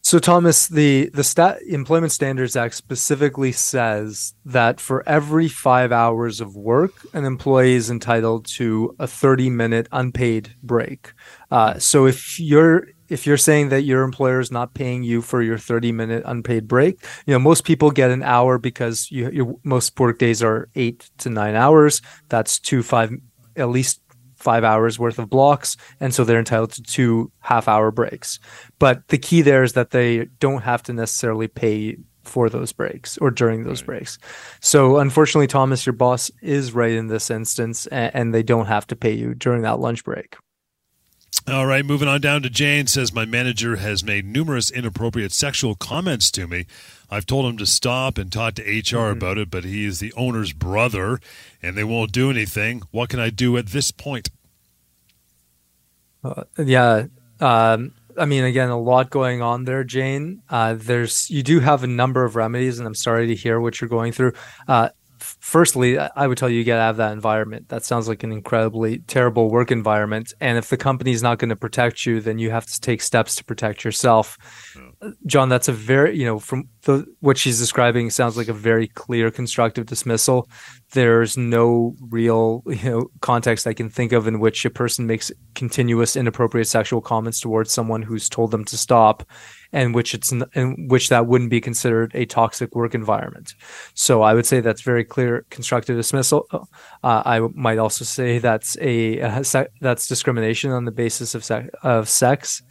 So, 0.02 0.18
Thomas, 0.18 0.68
the 0.68 1.10
the 1.14 1.24
stat, 1.24 1.62
Employment 1.66 2.12
Standards 2.12 2.54
Act 2.54 2.74
specifically 2.74 3.50
says 3.50 4.34
that 4.44 4.78
for 4.78 5.08
every 5.08 5.48
five 5.48 5.90
hours 5.90 6.40
of 6.40 6.54
work, 6.54 6.92
an 7.14 7.24
employee 7.24 7.74
is 7.74 7.90
entitled 7.90 8.44
to 8.56 8.94
a 8.98 9.06
30 9.06 9.48
minute 9.48 9.88
unpaid 9.90 10.54
break. 10.62 11.12
Uh, 11.50 11.78
so, 11.78 12.06
if 12.06 12.38
you're 12.38 12.88
if 13.10 13.26
you're 13.26 13.36
saying 13.36 13.68
that 13.70 13.82
your 13.82 14.02
employer 14.02 14.40
is 14.40 14.50
not 14.50 14.72
paying 14.72 15.02
you 15.02 15.20
for 15.20 15.42
your 15.42 15.58
30 15.58 15.92
minute 15.92 16.22
unpaid 16.24 16.66
break, 16.66 17.02
you 17.26 17.34
know, 17.34 17.38
most 17.38 17.64
people 17.64 17.90
get 17.90 18.10
an 18.10 18.22
hour 18.22 18.56
because 18.56 19.10
you, 19.10 19.30
your 19.30 19.56
most 19.64 19.98
work 19.98 20.18
days 20.18 20.42
are 20.42 20.68
eight 20.76 21.10
to 21.18 21.28
nine 21.28 21.56
hours. 21.56 22.00
That's 22.28 22.58
two, 22.58 22.82
five, 22.82 23.10
at 23.56 23.68
least 23.68 24.00
five 24.36 24.64
hours 24.64 24.98
worth 24.98 25.18
of 25.18 25.28
blocks. 25.28 25.76
And 25.98 26.14
so 26.14 26.24
they're 26.24 26.38
entitled 26.38 26.72
to 26.72 26.82
two 26.82 27.30
half 27.40 27.68
hour 27.68 27.90
breaks. 27.90 28.38
But 28.78 29.06
the 29.08 29.18
key 29.18 29.42
there 29.42 29.62
is 29.62 29.74
that 29.74 29.90
they 29.90 30.26
don't 30.38 30.62
have 30.62 30.82
to 30.84 30.92
necessarily 30.92 31.48
pay 31.48 31.98
for 32.22 32.48
those 32.48 32.72
breaks 32.72 33.18
or 33.18 33.30
during 33.30 33.64
those 33.64 33.82
right. 33.82 33.98
breaks. 33.98 34.18
So 34.60 34.98
unfortunately, 34.98 35.48
Thomas, 35.48 35.84
your 35.84 35.94
boss 35.94 36.30
is 36.42 36.72
right 36.72 36.92
in 36.92 37.08
this 37.08 37.30
instance, 37.30 37.86
and, 37.88 38.14
and 38.14 38.34
they 38.34 38.42
don't 38.42 38.66
have 38.66 38.86
to 38.88 38.96
pay 38.96 39.12
you 39.12 39.34
during 39.34 39.62
that 39.62 39.80
lunch 39.80 40.04
break. 40.04 40.36
All 41.48 41.66
right, 41.66 41.84
moving 41.84 42.08
on 42.08 42.20
down 42.20 42.42
to 42.42 42.50
Jane 42.50 42.86
says 42.86 43.12
my 43.12 43.24
manager 43.24 43.76
has 43.76 44.04
made 44.04 44.24
numerous 44.26 44.70
inappropriate 44.70 45.32
sexual 45.32 45.74
comments 45.74 46.30
to 46.32 46.46
me. 46.46 46.66
I've 47.10 47.26
told 47.26 47.46
him 47.46 47.56
to 47.58 47.66
stop 47.66 48.18
and 48.18 48.30
talk 48.30 48.54
to 48.54 48.62
HR 48.62 48.64
mm-hmm. 48.64 49.18
about 49.18 49.38
it, 49.38 49.50
but 49.50 49.64
he 49.64 49.84
is 49.84 49.98
the 50.00 50.12
owner's 50.16 50.52
brother 50.52 51.18
and 51.62 51.76
they 51.76 51.84
won't 51.84 52.12
do 52.12 52.30
anything. 52.30 52.82
What 52.90 53.08
can 53.08 53.20
I 53.20 53.30
do 53.30 53.56
at 53.56 53.68
this 53.68 53.90
point? 53.90 54.30
Uh, 56.22 56.44
yeah, 56.58 57.06
um, 57.40 57.94
I 58.18 58.26
mean, 58.26 58.44
again, 58.44 58.68
a 58.68 58.78
lot 58.78 59.10
going 59.10 59.40
on 59.40 59.64
there, 59.64 59.82
Jane. 59.82 60.42
Uh, 60.50 60.74
there's 60.76 61.30
you 61.30 61.42
do 61.42 61.60
have 61.60 61.82
a 61.82 61.86
number 61.86 62.24
of 62.24 62.36
remedies, 62.36 62.78
and 62.78 62.86
I'm 62.86 62.94
sorry 62.94 63.26
to 63.28 63.34
hear 63.34 63.60
what 63.60 63.80
you're 63.80 63.88
going 63.88 64.12
through. 64.12 64.34
Uh, 64.68 64.90
firstly, 65.20 65.98
I 65.98 66.26
would 66.26 66.38
tell 66.38 66.48
you, 66.48 66.58
you 66.58 66.64
get 66.64 66.78
out 66.78 66.90
of 66.90 66.96
that 66.96 67.12
environment. 67.12 67.68
That 67.68 67.84
sounds 67.84 68.08
like 68.08 68.22
an 68.22 68.32
incredibly 68.32 68.98
terrible 69.00 69.50
work 69.50 69.70
environment. 69.70 70.32
And 70.40 70.58
if 70.58 70.68
the 70.68 70.76
company 70.76 71.12
is 71.12 71.22
not 71.22 71.38
going 71.38 71.50
to 71.50 71.56
protect 71.56 72.06
you, 72.06 72.20
then 72.20 72.38
you 72.38 72.50
have 72.50 72.66
to 72.66 72.80
take 72.80 73.02
steps 73.02 73.34
to 73.36 73.44
protect 73.44 73.84
yourself. 73.84 74.38
Hmm. 74.74 75.10
John, 75.26 75.48
that's 75.48 75.68
a 75.68 75.72
very, 75.72 76.18
you 76.18 76.24
know, 76.24 76.38
from 76.38 76.68
the, 76.82 77.06
what 77.20 77.38
she's 77.38 77.58
describing 77.58 78.10
sounds 78.10 78.36
like 78.36 78.48
a 78.48 78.52
very 78.54 78.88
clear 78.88 79.30
constructive 79.30 79.86
dismissal. 79.86 80.48
There's 80.92 81.36
no 81.36 81.94
real, 82.08 82.62
you 82.66 82.90
know, 82.90 83.10
context 83.20 83.66
I 83.66 83.74
can 83.74 83.90
think 83.90 84.12
of 84.12 84.26
in 84.26 84.40
which 84.40 84.64
a 84.64 84.70
person 84.70 85.06
makes 85.06 85.30
continuous 85.54 86.16
inappropriate 86.16 86.68
sexual 86.68 87.00
comments 87.00 87.40
towards 87.40 87.72
someone 87.72 88.02
who's 88.02 88.28
told 88.28 88.50
them 88.50 88.64
to 88.66 88.76
stop, 88.76 89.24
and 89.72 89.94
which 89.94 90.14
it's 90.14 90.32
in 90.32 90.88
which 90.88 91.08
that 91.08 91.26
wouldn't 91.26 91.50
be 91.50 91.60
considered 91.60 92.10
a 92.14 92.26
toxic 92.26 92.74
work 92.74 92.94
environment. 92.94 93.54
So 93.94 94.22
I 94.22 94.34
would 94.34 94.46
say 94.46 94.60
that's 94.60 94.82
very 94.82 95.04
clear 95.04 95.44
constructive 95.50 95.96
dismissal. 95.96 96.46
Uh, 96.52 96.64
I 97.02 97.40
might 97.54 97.78
also 97.78 98.04
say 98.04 98.38
that's 98.38 98.76
a, 98.80 99.18
a 99.18 99.66
that's 99.80 100.08
discrimination 100.08 100.70
on 100.72 100.84
the 100.84 100.90
basis 100.90 101.34
of 101.34 101.48
of 101.82 102.08
sex. 102.08 102.62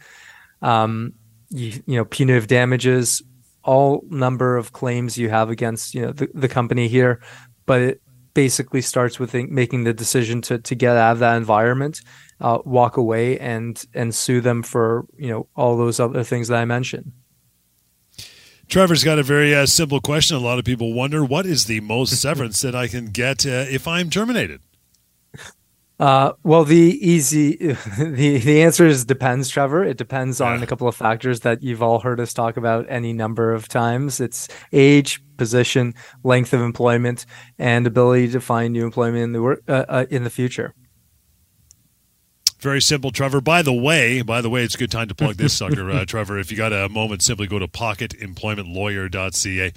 Um, 0.62 1.14
you, 1.50 1.82
you 1.86 1.96
know 1.96 2.04
punitive 2.04 2.46
damages 2.46 3.22
all 3.64 4.04
number 4.08 4.56
of 4.56 4.72
claims 4.72 5.18
you 5.18 5.28
have 5.28 5.50
against 5.50 5.94
you 5.94 6.02
know 6.02 6.12
the, 6.12 6.28
the 6.32 6.48
company 6.48 6.88
here 6.88 7.20
but 7.66 7.80
it 7.80 8.02
basically 8.34 8.80
starts 8.80 9.18
with 9.18 9.34
making 9.34 9.84
the 9.84 9.92
decision 9.92 10.40
to 10.42 10.58
to 10.58 10.74
get 10.74 10.96
out 10.96 11.12
of 11.12 11.18
that 11.18 11.36
environment 11.36 12.00
uh, 12.40 12.58
walk 12.64 12.96
away 12.96 13.38
and 13.38 13.86
and 13.94 14.14
sue 14.14 14.40
them 14.40 14.62
for 14.62 15.06
you 15.16 15.28
know 15.28 15.48
all 15.56 15.76
those 15.76 16.00
other 16.00 16.24
things 16.24 16.48
that 16.48 16.58
i 16.58 16.64
mentioned 16.64 17.12
Trevor's 18.68 19.02
got 19.02 19.18
a 19.18 19.24
very 19.24 19.52
uh, 19.52 19.66
simple 19.66 20.00
question. 20.00 20.36
A 20.36 20.40
lot 20.40 20.60
of 20.60 20.64
people 20.64 20.92
wonder 20.92 21.24
what 21.24 21.44
is 21.44 21.64
the 21.64 21.80
most 21.80 22.14
severance 22.22 22.60
that 22.60 22.72
I 22.72 22.86
can 22.86 23.06
get 23.06 23.44
uh, 23.44 23.66
if 23.68 23.88
I'm 23.88 24.10
terminated? 24.10 24.60
Uh, 26.00 26.32
well, 26.44 26.64
the 26.64 26.98
easy 27.02 27.56
the 27.98 28.38
the 28.38 28.62
answer 28.62 28.86
is 28.86 29.04
depends, 29.04 29.50
Trevor. 29.50 29.84
It 29.84 29.98
depends 29.98 30.40
on 30.40 30.62
a 30.62 30.66
couple 30.66 30.88
of 30.88 30.96
factors 30.96 31.40
that 31.40 31.62
you've 31.62 31.82
all 31.82 32.00
heard 32.00 32.18
us 32.20 32.32
talk 32.32 32.56
about 32.56 32.86
any 32.88 33.12
number 33.12 33.52
of 33.52 33.68
times. 33.68 34.18
It's 34.18 34.48
age, 34.72 35.20
position, 35.36 35.92
length 36.24 36.54
of 36.54 36.62
employment, 36.62 37.26
and 37.58 37.86
ability 37.86 38.28
to 38.28 38.40
find 38.40 38.72
new 38.72 38.86
employment 38.86 39.24
in 39.24 39.32
the 39.32 39.42
work 39.42 39.62
uh, 39.68 39.84
uh, 39.90 40.06
in 40.08 40.24
the 40.24 40.30
future. 40.30 40.72
Very 42.60 42.80
simple, 42.80 43.10
Trevor. 43.10 43.42
By 43.42 43.60
the 43.60 43.74
way, 43.74 44.22
by 44.22 44.40
the 44.40 44.48
way, 44.48 44.64
it's 44.64 44.76
a 44.76 44.78
good 44.78 44.90
time 44.90 45.08
to 45.08 45.14
plug 45.14 45.36
this 45.36 45.52
sucker, 45.58 45.90
uh, 45.90 46.06
Trevor. 46.06 46.38
If 46.38 46.50
you 46.50 46.56
got 46.56 46.72
a 46.72 46.88
moment, 46.88 47.20
simply 47.20 47.46
go 47.46 47.58
to 47.58 47.68
pocketemploymentlawyer.ca 47.68 49.72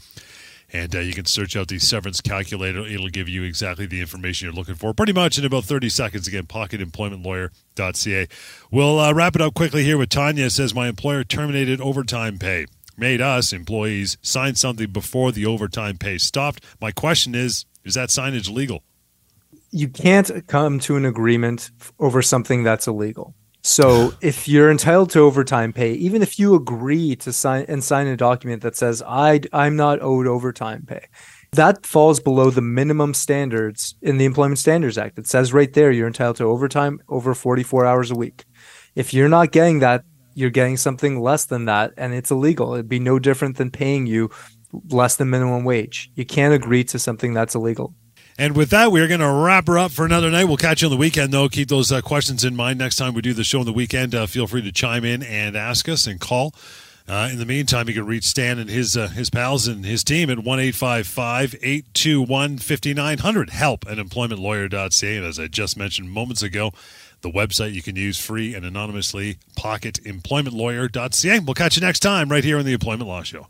and 0.73 0.95
uh, 0.95 0.99
you 0.99 1.13
can 1.13 1.25
search 1.25 1.55
out 1.55 1.67
the 1.67 1.77
severance 1.77 2.19
calculator. 2.19 2.85
It'll 2.85 3.09
give 3.09 3.29
you 3.29 3.43
exactly 3.43 3.85
the 3.85 4.01
information 4.01 4.47
you're 4.47 4.55
looking 4.55 4.75
for, 4.75 4.93
pretty 4.93 5.13
much 5.13 5.37
in 5.37 5.45
about 5.45 5.65
30 5.65 5.89
seconds. 5.89 6.27
Again, 6.27 6.47
pocketemploymentlawyer.ca. 6.47 8.27
We'll 8.71 8.99
uh, 8.99 9.13
wrap 9.13 9.35
it 9.35 9.41
up 9.41 9.53
quickly 9.53 9.83
here 9.83 9.97
with 9.97 10.09
Tanya. 10.09 10.49
Says, 10.49 10.73
My 10.73 10.87
employer 10.87 11.23
terminated 11.23 11.79
overtime 11.79 12.39
pay, 12.39 12.65
made 12.97 13.21
us, 13.21 13.53
employees, 13.53 14.17
sign 14.23 14.55
something 14.55 14.89
before 14.89 15.31
the 15.31 15.45
overtime 15.45 15.97
pay 15.97 16.17
stopped. 16.17 16.63
My 16.81 16.91
question 16.91 17.35
is, 17.35 17.65
is 17.83 17.93
that 17.93 18.09
signage 18.09 18.51
legal? 18.51 18.83
You 19.69 19.87
can't 19.87 20.47
come 20.47 20.79
to 20.81 20.95
an 20.97 21.05
agreement 21.05 21.71
over 21.99 22.21
something 22.21 22.63
that's 22.63 22.87
illegal. 22.87 23.35
So 23.65 24.13
if 24.19 24.45
you're 24.45 24.69
entitled 24.69 25.09
to 25.11 25.21
overtime 25.21 25.71
pay, 25.71 25.93
even 25.93 26.21
if 26.21 26.37
you 26.37 26.53
agree 26.53 27.15
to 27.17 27.31
sign 27.31 27.63
and 27.69 27.81
sign 27.81 28.07
a 28.07 28.17
document 28.17 28.61
that 28.61 28.75
says 28.75 29.01
I 29.07 29.39
I'm 29.53 29.77
not 29.77 30.01
owed 30.01 30.27
overtime 30.27 30.83
pay, 30.85 31.07
that 31.53 31.85
falls 31.85 32.19
below 32.19 32.49
the 32.49 32.61
minimum 32.61 33.13
standards 33.13 33.95
in 34.01 34.17
the 34.17 34.25
Employment 34.25 34.59
Standards 34.59 34.97
Act. 34.97 35.17
It 35.17 35.27
says 35.27 35.53
right 35.53 35.71
there 35.71 35.91
you're 35.91 36.07
entitled 36.07 36.37
to 36.37 36.43
overtime 36.43 36.99
over 37.07 37.33
44 37.33 37.85
hours 37.85 38.11
a 38.11 38.15
week. 38.15 38.43
If 38.95 39.13
you're 39.13 39.29
not 39.29 39.53
getting 39.53 39.79
that, 39.79 40.03
you're 40.33 40.49
getting 40.49 40.75
something 40.75 41.21
less 41.21 41.45
than 41.45 41.63
that 41.65 41.93
and 41.95 42.13
it's 42.13 42.31
illegal. 42.31 42.73
It'd 42.73 42.89
be 42.89 42.99
no 42.99 43.17
different 43.17 43.55
than 43.55 43.71
paying 43.71 44.07
you 44.07 44.29
less 44.89 45.15
than 45.15 45.29
minimum 45.29 45.63
wage. 45.63 46.11
You 46.15 46.25
can't 46.25 46.53
agree 46.53 46.83
to 46.85 46.99
something 46.99 47.33
that's 47.33 47.55
illegal. 47.55 47.95
And 48.37 48.55
with 48.55 48.71
that, 48.71 48.91
we're 48.91 49.07
going 49.07 49.19
to 49.19 49.31
wrap 49.31 49.67
her 49.67 49.77
up 49.77 49.91
for 49.91 50.05
another 50.05 50.31
night. 50.31 50.45
We'll 50.45 50.57
catch 50.57 50.81
you 50.81 50.87
on 50.87 50.91
the 50.91 50.97
weekend, 50.97 51.31
though. 51.31 51.47
Keep 51.49 51.69
those 51.69 51.91
uh, 51.91 52.01
questions 52.01 52.43
in 52.43 52.55
mind 52.55 52.79
next 52.79 52.95
time 52.95 53.13
we 53.13 53.21
do 53.21 53.33
the 53.33 53.43
show 53.43 53.59
on 53.59 53.65
the 53.65 53.73
weekend. 53.73 54.15
Uh, 54.15 54.25
feel 54.25 54.47
free 54.47 54.63
to 54.63 54.71
chime 54.71 55.05
in 55.05 55.21
and 55.21 55.55
ask 55.55 55.87
us 55.87 56.07
and 56.07 56.19
call. 56.19 56.55
Uh, 57.07 57.29
in 57.31 57.37
the 57.37 57.45
meantime, 57.45 57.87
you 57.89 57.93
can 57.93 58.05
reach 58.05 58.23
Stan 58.23 58.57
and 58.57 58.69
his 58.69 58.95
uh, 58.95 59.09
his 59.09 59.29
pals 59.29 59.67
and 59.67 59.85
his 59.85 60.05
team 60.05 60.29
at 60.29 60.39
1 60.39 60.59
821 60.59 62.57
5900. 62.57 63.49
Help 63.49 63.85
at 63.89 63.97
employmentlawyer.ca. 63.97 65.17
And 65.17 65.25
as 65.25 65.37
I 65.37 65.47
just 65.47 65.75
mentioned 65.77 66.09
moments 66.11 66.41
ago, 66.41 66.71
the 67.21 67.29
website 67.29 67.73
you 67.73 67.81
can 67.81 67.97
use 67.97 68.17
free 68.17 68.55
and 68.55 68.65
anonymously, 68.65 69.37
pocketemploymentlawyer.ca. 69.57 71.39
We'll 71.39 71.53
catch 71.53 71.75
you 71.75 71.81
next 71.81 71.99
time 71.99 72.29
right 72.29 72.43
here 72.43 72.57
on 72.57 72.65
the 72.65 72.73
Employment 72.73 73.09
Law 73.09 73.23
Show. 73.23 73.47